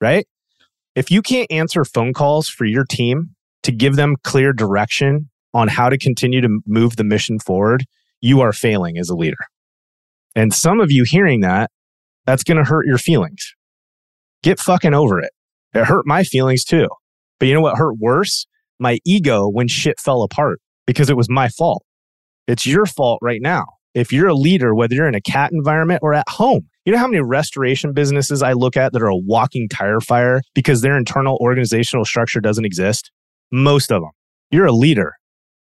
[0.00, 0.26] right?
[0.96, 5.68] If you can't answer phone calls for your team to give them clear direction on
[5.68, 7.84] how to continue to move the mission forward,
[8.20, 9.36] you are failing as a leader.
[10.34, 11.70] And some of you hearing that,
[12.26, 13.54] that's going to hurt your feelings.
[14.42, 15.30] Get fucking over it.
[15.72, 16.88] It hurt my feelings too.
[17.38, 18.46] But you know what hurt worse?
[18.78, 21.84] My ego when shit fell apart because it was my fault.
[22.46, 23.64] It's your fault right now.
[23.94, 26.98] If you're a leader, whether you're in a CAT environment or at home, you know
[26.98, 30.96] how many restoration businesses I look at that are a walking tire fire because their
[30.96, 33.10] internal organizational structure doesn't exist?
[33.52, 34.10] Most of them.
[34.50, 35.14] You're a leader.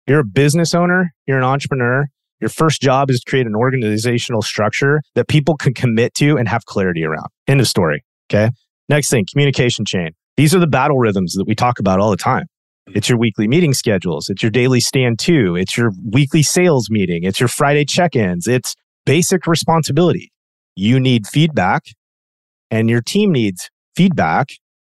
[0.08, 2.06] You're a business owner, you're an entrepreneur.
[2.40, 6.48] Your first job is to create an organizational structure that people can commit to and
[6.48, 7.26] have clarity around.
[7.46, 8.04] End of story.
[8.32, 8.50] Okay.
[8.88, 10.12] Next thing, communication chain.
[10.38, 12.46] These are the battle rhythms that we talk about all the time.
[12.94, 14.30] It's your weekly meeting schedules.
[14.30, 15.56] It's your daily stand to.
[15.56, 17.24] It's your weekly sales meeting.
[17.24, 18.46] It's your Friday check ins.
[18.48, 20.32] It's basic responsibility.
[20.74, 21.82] You need feedback
[22.70, 24.50] and your team needs feedback.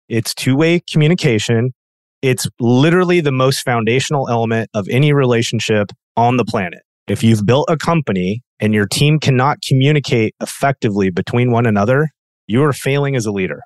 [0.07, 1.73] It's two way communication
[2.21, 6.81] it's literally the most foundational element of any relationship on the planet.
[7.07, 12.09] If you've built a company and your team cannot communicate effectively between one another,
[12.47, 13.61] you are failing as a leader.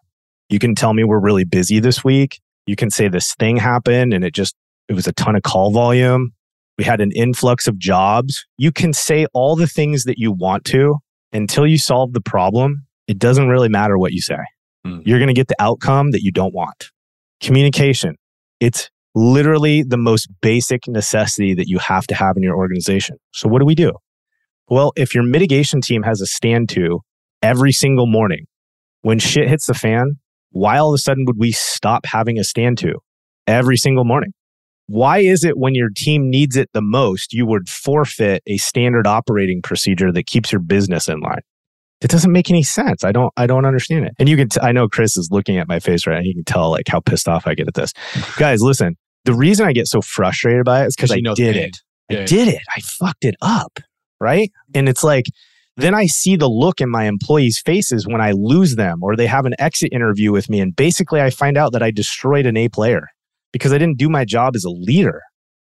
[0.49, 2.39] You can tell me we're really busy this week.
[2.65, 4.55] You can say this thing happened and it just,
[4.87, 6.31] it was a ton of call volume.
[6.77, 8.45] We had an influx of jobs.
[8.57, 10.97] You can say all the things that you want to
[11.33, 12.85] until you solve the problem.
[13.07, 14.39] It doesn't really matter what you say.
[14.85, 15.01] Mm.
[15.05, 16.91] You're going to get the outcome that you don't want.
[17.41, 18.15] Communication.
[18.59, 23.17] It's literally the most basic necessity that you have to have in your organization.
[23.33, 23.93] So, what do we do?
[24.67, 27.01] Well, if your mitigation team has a stand to
[27.41, 28.45] every single morning,
[29.01, 30.19] when shit hits the fan,
[30.51, 32.95] why all of a sudden would we stop having a stand to
[33.45, 34.31] every single morning?
[34.87, 39.07] Why is it when your team needs it the most, you would forfeit a standard
[39.07, 41.41] operating procedure that keeps your business in line?
[42.05, 43.03] It doesn't make any sense.
[43.03, 44.13] I don't, I don't understand it.
[44.19, 46.21] And you can, t- I know Chris is looking at my face right now.
[46.21, 47.93] He can tell like how pissed off I get at this.
[48.37, 51.77] Guys, listen, the reason I get so frustrated by it is because I did it.
[52.07, 52.61] Yeah, I did it.
[52.77, 53.79] I fucked it up.
[54.19, 54.51] Right.
[54.75, 55.25] And it's like,
[55.77, 59.25] then I see the look in my employees' faces when I lose them or they
[59.25, 60.59] have an exit interview with me.
[60.59, 63.07] And basically, I find out that I destroyed an A player
[63.51, 65.23] because I didn't do my job as a leader.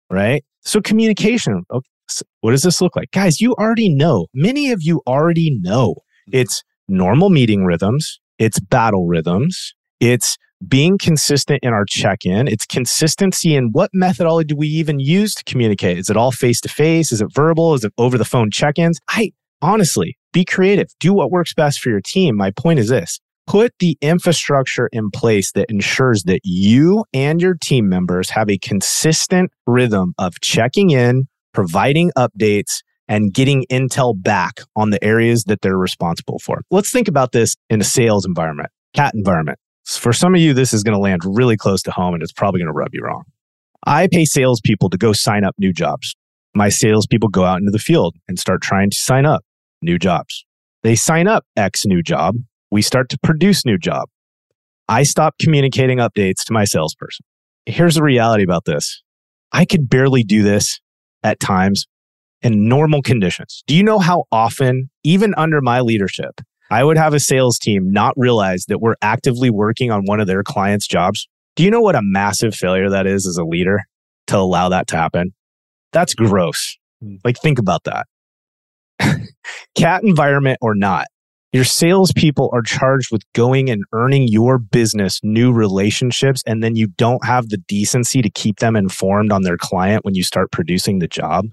[0.10, 0.44] Right.
[0.66, 1.64] So, communication.
[1.72, 3.12] Okay, so what does this look like?
[3.12, 4.28] Guys, you already know.
[4.34, 5.96] Many of you already know
[6.28, 6.40] Mm-hmm.
[6.40, 12.66] it's normal meeting rhythms, it's battle rhythms, it's being consistent in our check in, it's
[12.66, 15.98] consistency in what methodology do we even use to communicate?
[15.98, 17.12] Is it all face to face?
[17.12, 17.74] Is it verbal?
[17.74, 19.00] Is it over the phone check ins?
[19.10, 22.36] I honestly be creative, do what works best for your team.
[22.36, 27.56] My point is this put the infrastructure in place that ensures that you and your
[27.62, 34.60] team members have a consistent rhythm of checking in, providing updates, and getting intel back
[34.76, 36.62] on the areas that they're responsible for.
[36.72, 39.60] Let's think about this in a sales environment, CAT environment.
[39.86, 42.32] For some of you, this is going to land really close to home and it's
[42.32, 43.24] probably going to rub you wrong.
[43.86, 46.16] I pay salespeople to go sign up new jobs.
[46.56, 49.44] My salespeople go out into the field and start trying to sign up
[49.82, 50.46] new jobs.
[50.82, 52.36] They sign up X new job.
[52.72, 54.10] We start to produce new job.
[54.88, 57.26] I stop communicating updates to my salesperson.
[57.66, 59.04] Here's the reality about this.
[59.52, 60.80] I could barely do this
[61.24, 61.86] at times
[62.42, 63.64] in normal conditions.
[63.68, 67.92] Do you know how often, even under my leadership, I would have a sales team
[67.92, 71.28] not realize that we're actively working on one of their clients' jobs?
[71.56, 73.82] Do you know what a massive failure that is as a leader
[74.28, 75.34] to allow that to happen?
[75.92, 76.78] That's gross.
[77.02, 77.16] Hmm.
[77.24, 78.08] Like, think about that.
[79.76, 81.08] CAT environment or not,
[81.54, 86.88] your salespeople are charged with going and earning your business new relationships, and then you
[86.88, 91.00] don't have the decency to keep them informed on their client when you start producing
[91.00, 91.46] the job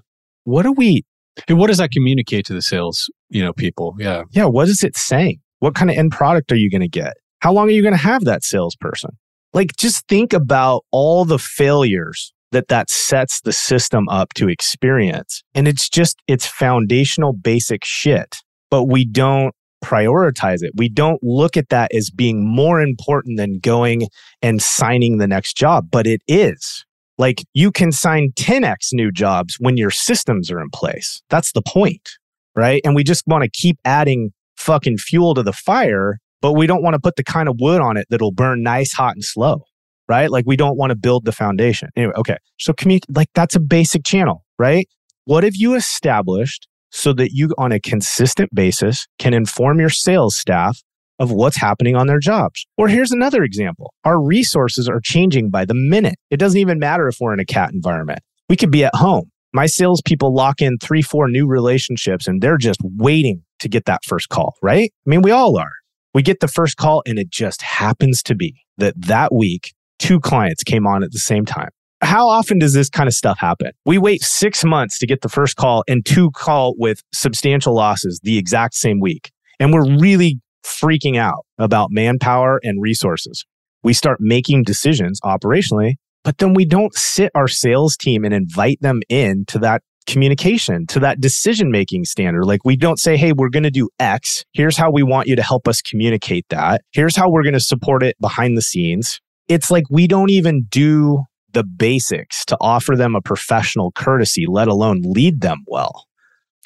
[0.43, 1.03] what are we
[1.47, 4.83] and what does that communicate to the sales you know people yeah yeah what is
[4.83, 7.71] it saying what kind of end product are you going to get how long are
[7.71, 9.11] you going to have that salesperson
[9.53, 15.43] like just think about all the failures that that sets the system up to experience.
[15.53, 18.37] And it's just, it's foundational basic shit,
[18.71, 20.71] but we don't prioritize it.
[20.77, 24.07] We don't look at that as being more important than going
[24.41, 26.85] and signing the next job, but it is.
[27.17, 31.21] Like you can sign 10x new jobs when your systems are in place.
[31.29, 32.09] That's the point,
[32.55, 32.81] right?
[32.83, 36.81] And we just want to keep adding fucking fuel to the fire, but we don't
[36.81, 39.63] want to put the kind of wood on it that'll burn nice, hot, and slow,
[40.07, 40.31] right?
[40.31, 41.89] Like we don't want to build the foundation.
[41.95, 42.37] Anyway, okay.
[42.57, 44.87] So community, like that's a basic channel, right?
[45.25, 50.35] What have you established so that you, on a consistent basis, can inform your sales
[50.35, 50.81] staff
[51.19, 52.65] of what's happening on their jobs.
[52.77, 56.15] Or here's another example our resources are changing by the minute.
[56.29, 59.29] It doesn't even matter if we're in a cat environment, we could be at home.
[59.55, 64.03] My salespeople lock in three, four new relationships and they're just waiting to get that
[64.03, 64.91] first call, right?
[65.05, 65.71] I mean, we all are.
[66.13, 70.19] We get the first call and it just happens to be that that week, two
[70.19, 71.69] clients came on at the same time.
[72.01, 73.71] How often does this kind of stuff happen?
[73.85, 78.19] We wait six months to get the first call and two call with substantial losses
[78.23, 79.31] the exact same week.
[79.59, 83.45] And we're really freaking out about manpower and resources.
[83.83, 88.79] We start making decisions operationally, but then we don't sit our sales team and invite
[88.81, 92.45] them in to that communication, to that decision making standard.
[92.45, 94.43] Like we don't say, hey, we're going to do X.
[94.53, 96.81] Here's how we want you to help us communicate that.
[96.91, 99.19] Here's how we're going to support it behind the scenes.
[99.47, 104.67] It's like we don't even do the basics to offer them a professional courtesy, let
[104.67, 106.05] alone lead them well.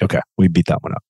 [0.02, 1.04] Okay, we beat that one up.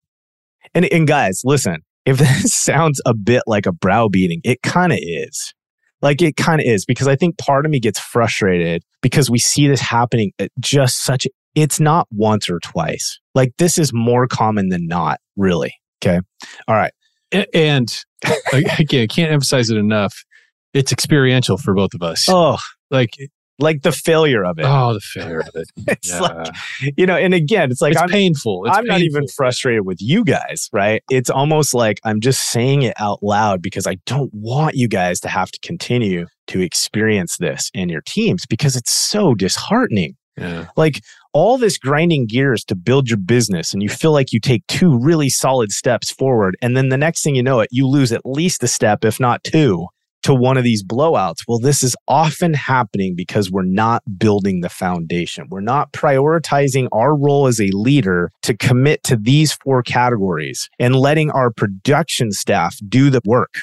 [0.73, 4.99] And, and guys, listen, if this sounds a bit like a browbeating, it kind of
[5.01, 5.53] is.
[6.01, 9.39] Like it kind of is because I think part of me gets frustrated because we
[9.39, 13.19] see this happening at just such it's not once or twice.
[13.33, 15.73] Like this is more common than not, really.
[16.03, 16.19] Okay.
[16.67, 16.93] All right.
[17.31, 18.03] And
[18.53, 20.23] again, I can't emphasize it enough.
[20.73, 22.27] It's experiential for both of us.
[22.29, 22.59] Oh,
[22.91, 23.15] like
[23.59, 24.65] like the failure of it.
[24.65, 25.69] Oh, the failure of it.
[25.87, 26.19] it's yeah.
[26.19, 26.47] like,
[26.95, 28.65] you know, and again, it's like it's I'm painful.
[28.65, 28.99] It's I'm painful.
[28.99, 31.03] not even frustrated with you guys, right?
[31.09, 35.19] It's almost like I'm just saying it out loud because I don't want you guys
[35.21, 40.15] to have to continue to experience this in your teams because it's so disheartening.
[40.37, 40.67] Yeah.
[40.75, 41.01] Like
[41.33, 44.97] all this grinding gears to build your business, and you feel like you take two
[44.99, 46.55] really solid steps forward.
[46.61, 49.19] And then the next thing you know it, you lose at least a step, if
[49.19, 49.87] not two
[50.27, 51.43] to one of these blowouts.
[51.47, 55.47] Well, this is often happening because we're not building the foundation.
[55.49, 60.97] We're not prioritizing our role as a leader to commit to these four categories and
[60.97, 63.53] letting our production staff do the work,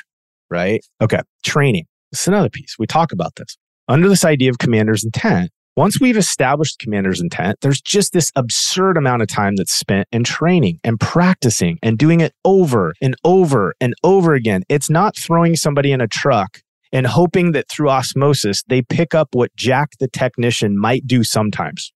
[0.48, 0.82] right?
[1.02, 1.84] Okay, training.
[2.12, 2.76] Is another piece.
[2.78, 3.58] We talk about this.
[3.86, 8.96] Under this idea of commander's intent, once we've established commander's intent, there's just this absurd
[8.96, 13.74] amount of time that's spent in training and practicing and doing it over and over
[13.80, 14.62] and over again.
[14.68, 16.60] It's not throwing somebody in a truck
[16.92, 21.92] and hoping that through osmosis, they pick up what Jack the technician might do sometimes.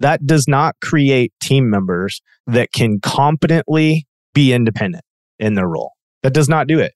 [0.00, 5.04] That does not create team members that can competently be independent
[5.38, 5.92] in their role.
[6.24, 6.94] That does not do it.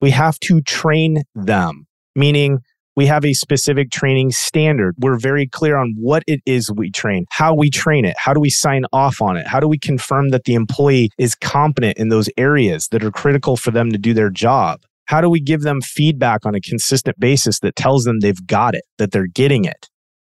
[0.00, 2.60] We have to train them, meaning
[2.96, 4.94] we have a specific training standard.
[4.98, 8.40] We're very clear on what it is we train, how we train it, how do
[8.40, 12.08] we sign off on it, how do we confirm that the employee is competent in
[12.08, 14.80] those areas that are critical for them to do their job.
[15.06, 18.74] How do we give them feedback on a consistent basis that tells them they've got
[18.74, 19.88] it, that they're getting it?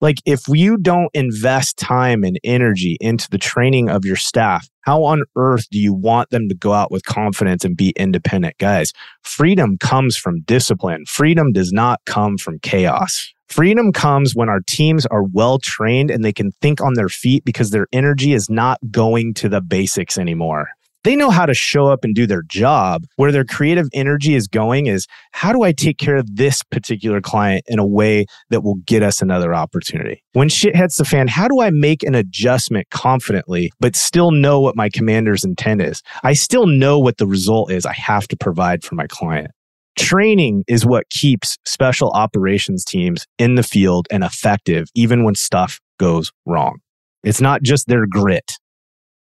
[0.03, 5.05] Like, if you don't invest time and energy into the training of your staff, how
[5.05, 8.59] on earth do you want them to go out with confidence and be independent?
[8.59, 8.93] Guys,
[9.23, 11.05] freedom comes from discipline.
[11.07, 13.33] Freedom does not come from chaos.
[13.47, 17.45] Freedom comes when our teams are well trained and they can think on their feet
[17.45, 20.71] because their energy is not going to the basics anymore
[21.05, 23.05] they know how to show up and do their job.
[23.17, 27.21] Where their creative energy is going is how do I take care of this particular
[27.21, 30.23] client in a way that will get us another opportunity?
[30.33, 34.61] When shit hits the fan, how do I make an adjustment confidently, but still know
[34.61, 36.03] what my commander's intent is?
[36.23, 39.51] I still know what the result is I have to provide for my client.
[39.99, 45.81] Training is what keeps special operations teams in the field and effective, even when stuff
[45.99, 46.79] goes wrong.
[47.23, 48.53] It's not just their grit.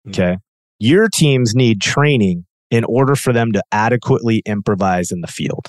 [0.05, 0.11] Hmm.
[0.11, 0.37] Okay.
[0.79, 5.69] Your teams need training in order for them to adequately improvise in the field.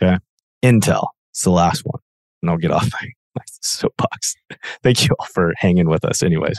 [0.00, 0.18] Okay.
[0.62, 1.08] Intel.
[1.30, 2.00] It's the last one.
[2.42, 4.34] And I'll get off my, my soapbox.
[4.82, 6.58] Thank you all for hanging with us, anyways.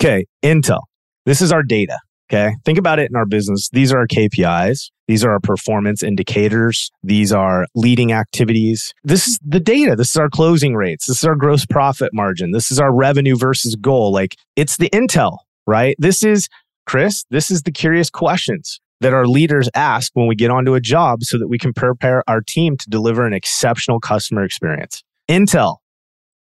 [0.00, 0.26] Okay.
[0.42, 0.82] Intel.
[1.24, 1.98] This is our data.
[2.30, 2.54] Okay.
[2.64, 3.70] Think about it in our business.
[3.70, 4.90] These are our KPIs.
[5.06, 6.90] These are our performance indicators.
[7.02, 8.92] These are leading activities.
[9.02, 9.96] This is the data.
[9.96, 11.06] This is our closing rates.
[11.06, 12.50] This is our gross profit margin.
[12.50, 14.12] This is our revenue versus goal.
[14.12, 15.96] Like it's the intel, right?
[15.98, 16.48] This is
[16.88, 20.80] Chris, this is the curious questions that our leaders ask when we get onto a
[20.80, 25.04] job so that we can prepare our team to deliver an exceptional customer experience.
[25.28, 25.76] Intel,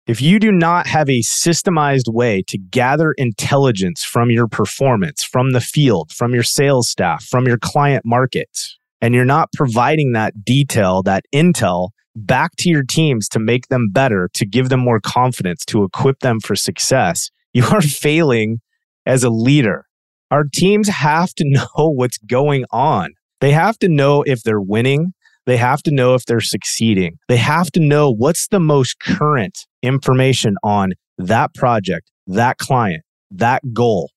[0.07, 5.53] If you do not have a systemized way to gather intelligence from your performance, from
[5.53, 10.45] the field, from your sales staff, from your client markets, and you're not providing that
[10.45, 15.01] detail, that intel back to your teams to make them better, to give them more
[15.01, 18.61] confidence, to equip them for success, you are failing
[19.07, 19.86] as a leader.
[20.31, 23.11] Our teams have to know what's going on.
[23.41, 25.13] They have to know if they're winning.
[25.47, 27.19] They have to know if they're succeeding.
[27.29, 33.63] They have to know what's the most current information on that project, that client, that
[33.73, 34.11] goal,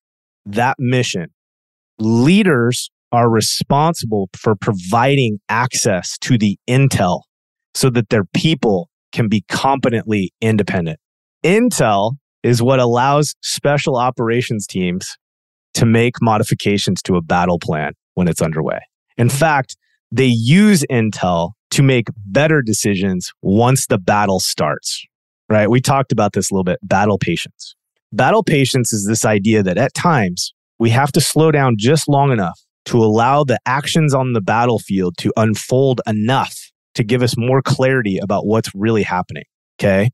[0.45, 1.27] that mission.
[1.99, 7.21] Leaders are responsible for providing access to the intel
[7.75, 10.99] so that their people can be competently independent.
[11.43, 15.15] Intel is what allows special operations teams
[15.75, 18.79] to make modifications to a battle plan when it's underway.
[19.17, 19.75] In fact,
[20.11, 25.05] they use intel to make better decisions once the battle starts,
[25.49, 25.69] right?
[25.69, 27.75] We talked about this a little bit battle patience.
[28.11, 32.31] Battle patience is this idea that at times we have to slow down just long
[32.31, 37.61] enough to allow the actions on the battlefield to unfold enough to give us more
[37.61, 39.43] clarity about what's really happening.
[39.79, 40.09] Okay.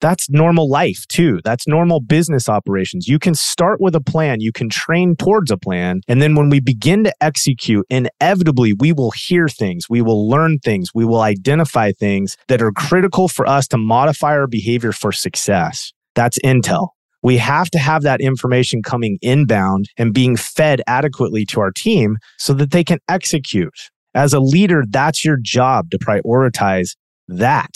[0.00, 1.40] That's normal life too.
[1.44, 3.06] That's normal business operations.
[3.06, 6.00] You can start with a plan, you can train towards a plan.
[6.08, 10.58] And then when we begin to execute, inevitably we will hear things, we will learn
[10.58, 15.12] things, we will identify things that are critical for us to modify our behavior for
[15.12, 15.92] success.
[16.14, 16.88] That's intel.
[17.22, 22.16] We have to have that information coming inbound and being fed adequately to our team
[22.38, 23.74] so that they can execute.
[24.14, 26.96] As a leader, that's your job to prioritize
[27.28, 27.70] that,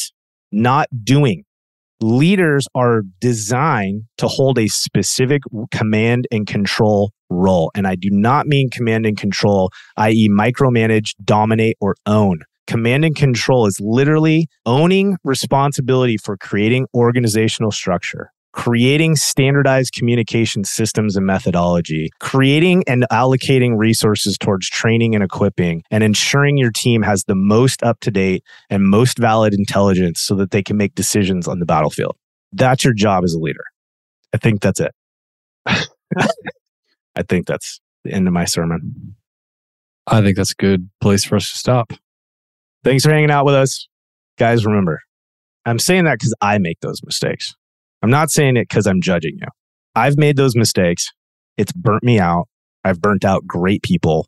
[0.51, 1.45] not doing
[2.01, 7.71] leaders are designed to hold a specific command and control role.
[7.75, 12.41] And I do not mean command and control, i.e., micromanage, dominate, or own.
[12.67, 21.17] Command and control is literally owning responsibility for creating organizational structure, creating standardized communication systems
[21.17, 27.25] and methodology, creating and allocating resources towards training and equipping, and ensuring your team has
[27.25, 31.49] the most up to date and most valid intelligence so that they can make decisions
[31.49, 32.17] on the battlefield.
[32.53, 33.65] That's your job as a leader.
[34.33, 34.95] I think that's it.
[35.67, 39.17] I think that's the end of my sermon.
[40.07, 41.93] I think that's a good place for us to stop.
[42.85, 43.89] Thanks for hanging out with us.
[44.39, 45.01] Guys, remember,
[45.67, 47.55] I'm saying that because I make those mistakes.
[48.05, 49.47] I'm not saying it because I'm judging you.
[49.95, 51.07] I've made those mistakes.
[51.57, 52.49] It's burnt me out.
[52.85, 54.27] I've burnt out great people.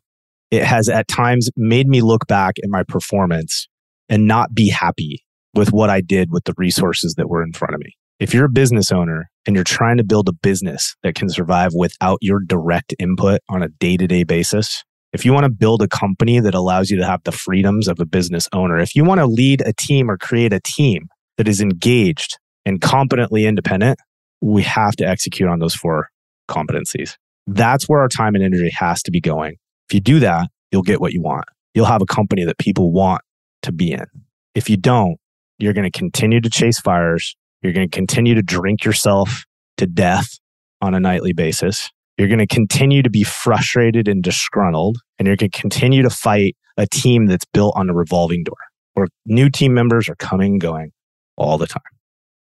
[0.49, 3.67] It has at times made me look back at my performance
[4.09, 5.23] and not be happy
[5.53, 7.91] with what I did with the resources that were in front of me.
[8.19, 11.73] If you're a business owner and you're trying to build a business that can survive
[11.75, 15.83] without your direct input on a day to day basis, if you want to build
[15.83, 19.03] a company that allows you to have the freedoms of a business owner, if you
[19.03, 23.97] want to lead a team or create a team that is engaged and competently independent,
[24.41, 26.09] we have to execute on those four
[26.49, 27.15] competencies.
[27.47, 29.55] That's where our time and energy has to be going.
[29.89, 31.45] If you do that, you'll get what you want.
[31.73, 33.21] You'll have a company that people want
[33.61, 34.05] to be in.
[34.53, 35.15] If you don't,
[35.59, 37.37] you're going to continue to chase fires.
[37.61, 39.45] You're going to continue to drink yourself
[39.77, 40.37] to death
[40.81, 41.89] on a nightly basis.
[42.17, 46.09] You're going to continue to be frustrated and disgruntled, and you're going to continue to
[46.09, 48.57] fight a team that's built on a revolving door
[48.95, 50.91] where new team members are coming and going
[51.37, 51.81] all the time.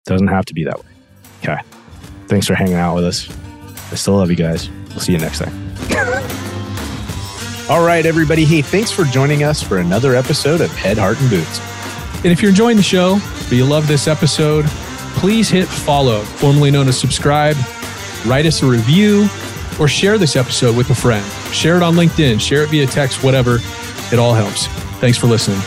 [0.05, 0.91] Doesn't have to be that way.
[1.43, 1.61] Okay.
[2.27, 3.29] Thanks for hanging out with us.
[3.93, 4.69] I still love you guys.
[4.91, 5.53] We'll see you next time.
[7.71, 8.45] All right, everybody.
[8.45, 11.61] Hey, thanks for joining us for another episode of Head, Heart, and Boots.
[12.25, 14.65] And if you're enjoying the show, but you love this episode,
[15.17, 17.57] please hit follow, formerly known as subscribe,
[18.27, 19.29] write us a review,
[19.81, 21.25] or share this episode with a friend.
[21.53, 23.59] Share it on LinkedIn, share it via text, whatever.
[24.13, 24.67] It all helps.
[25.01, 25.61] Thanks for listening.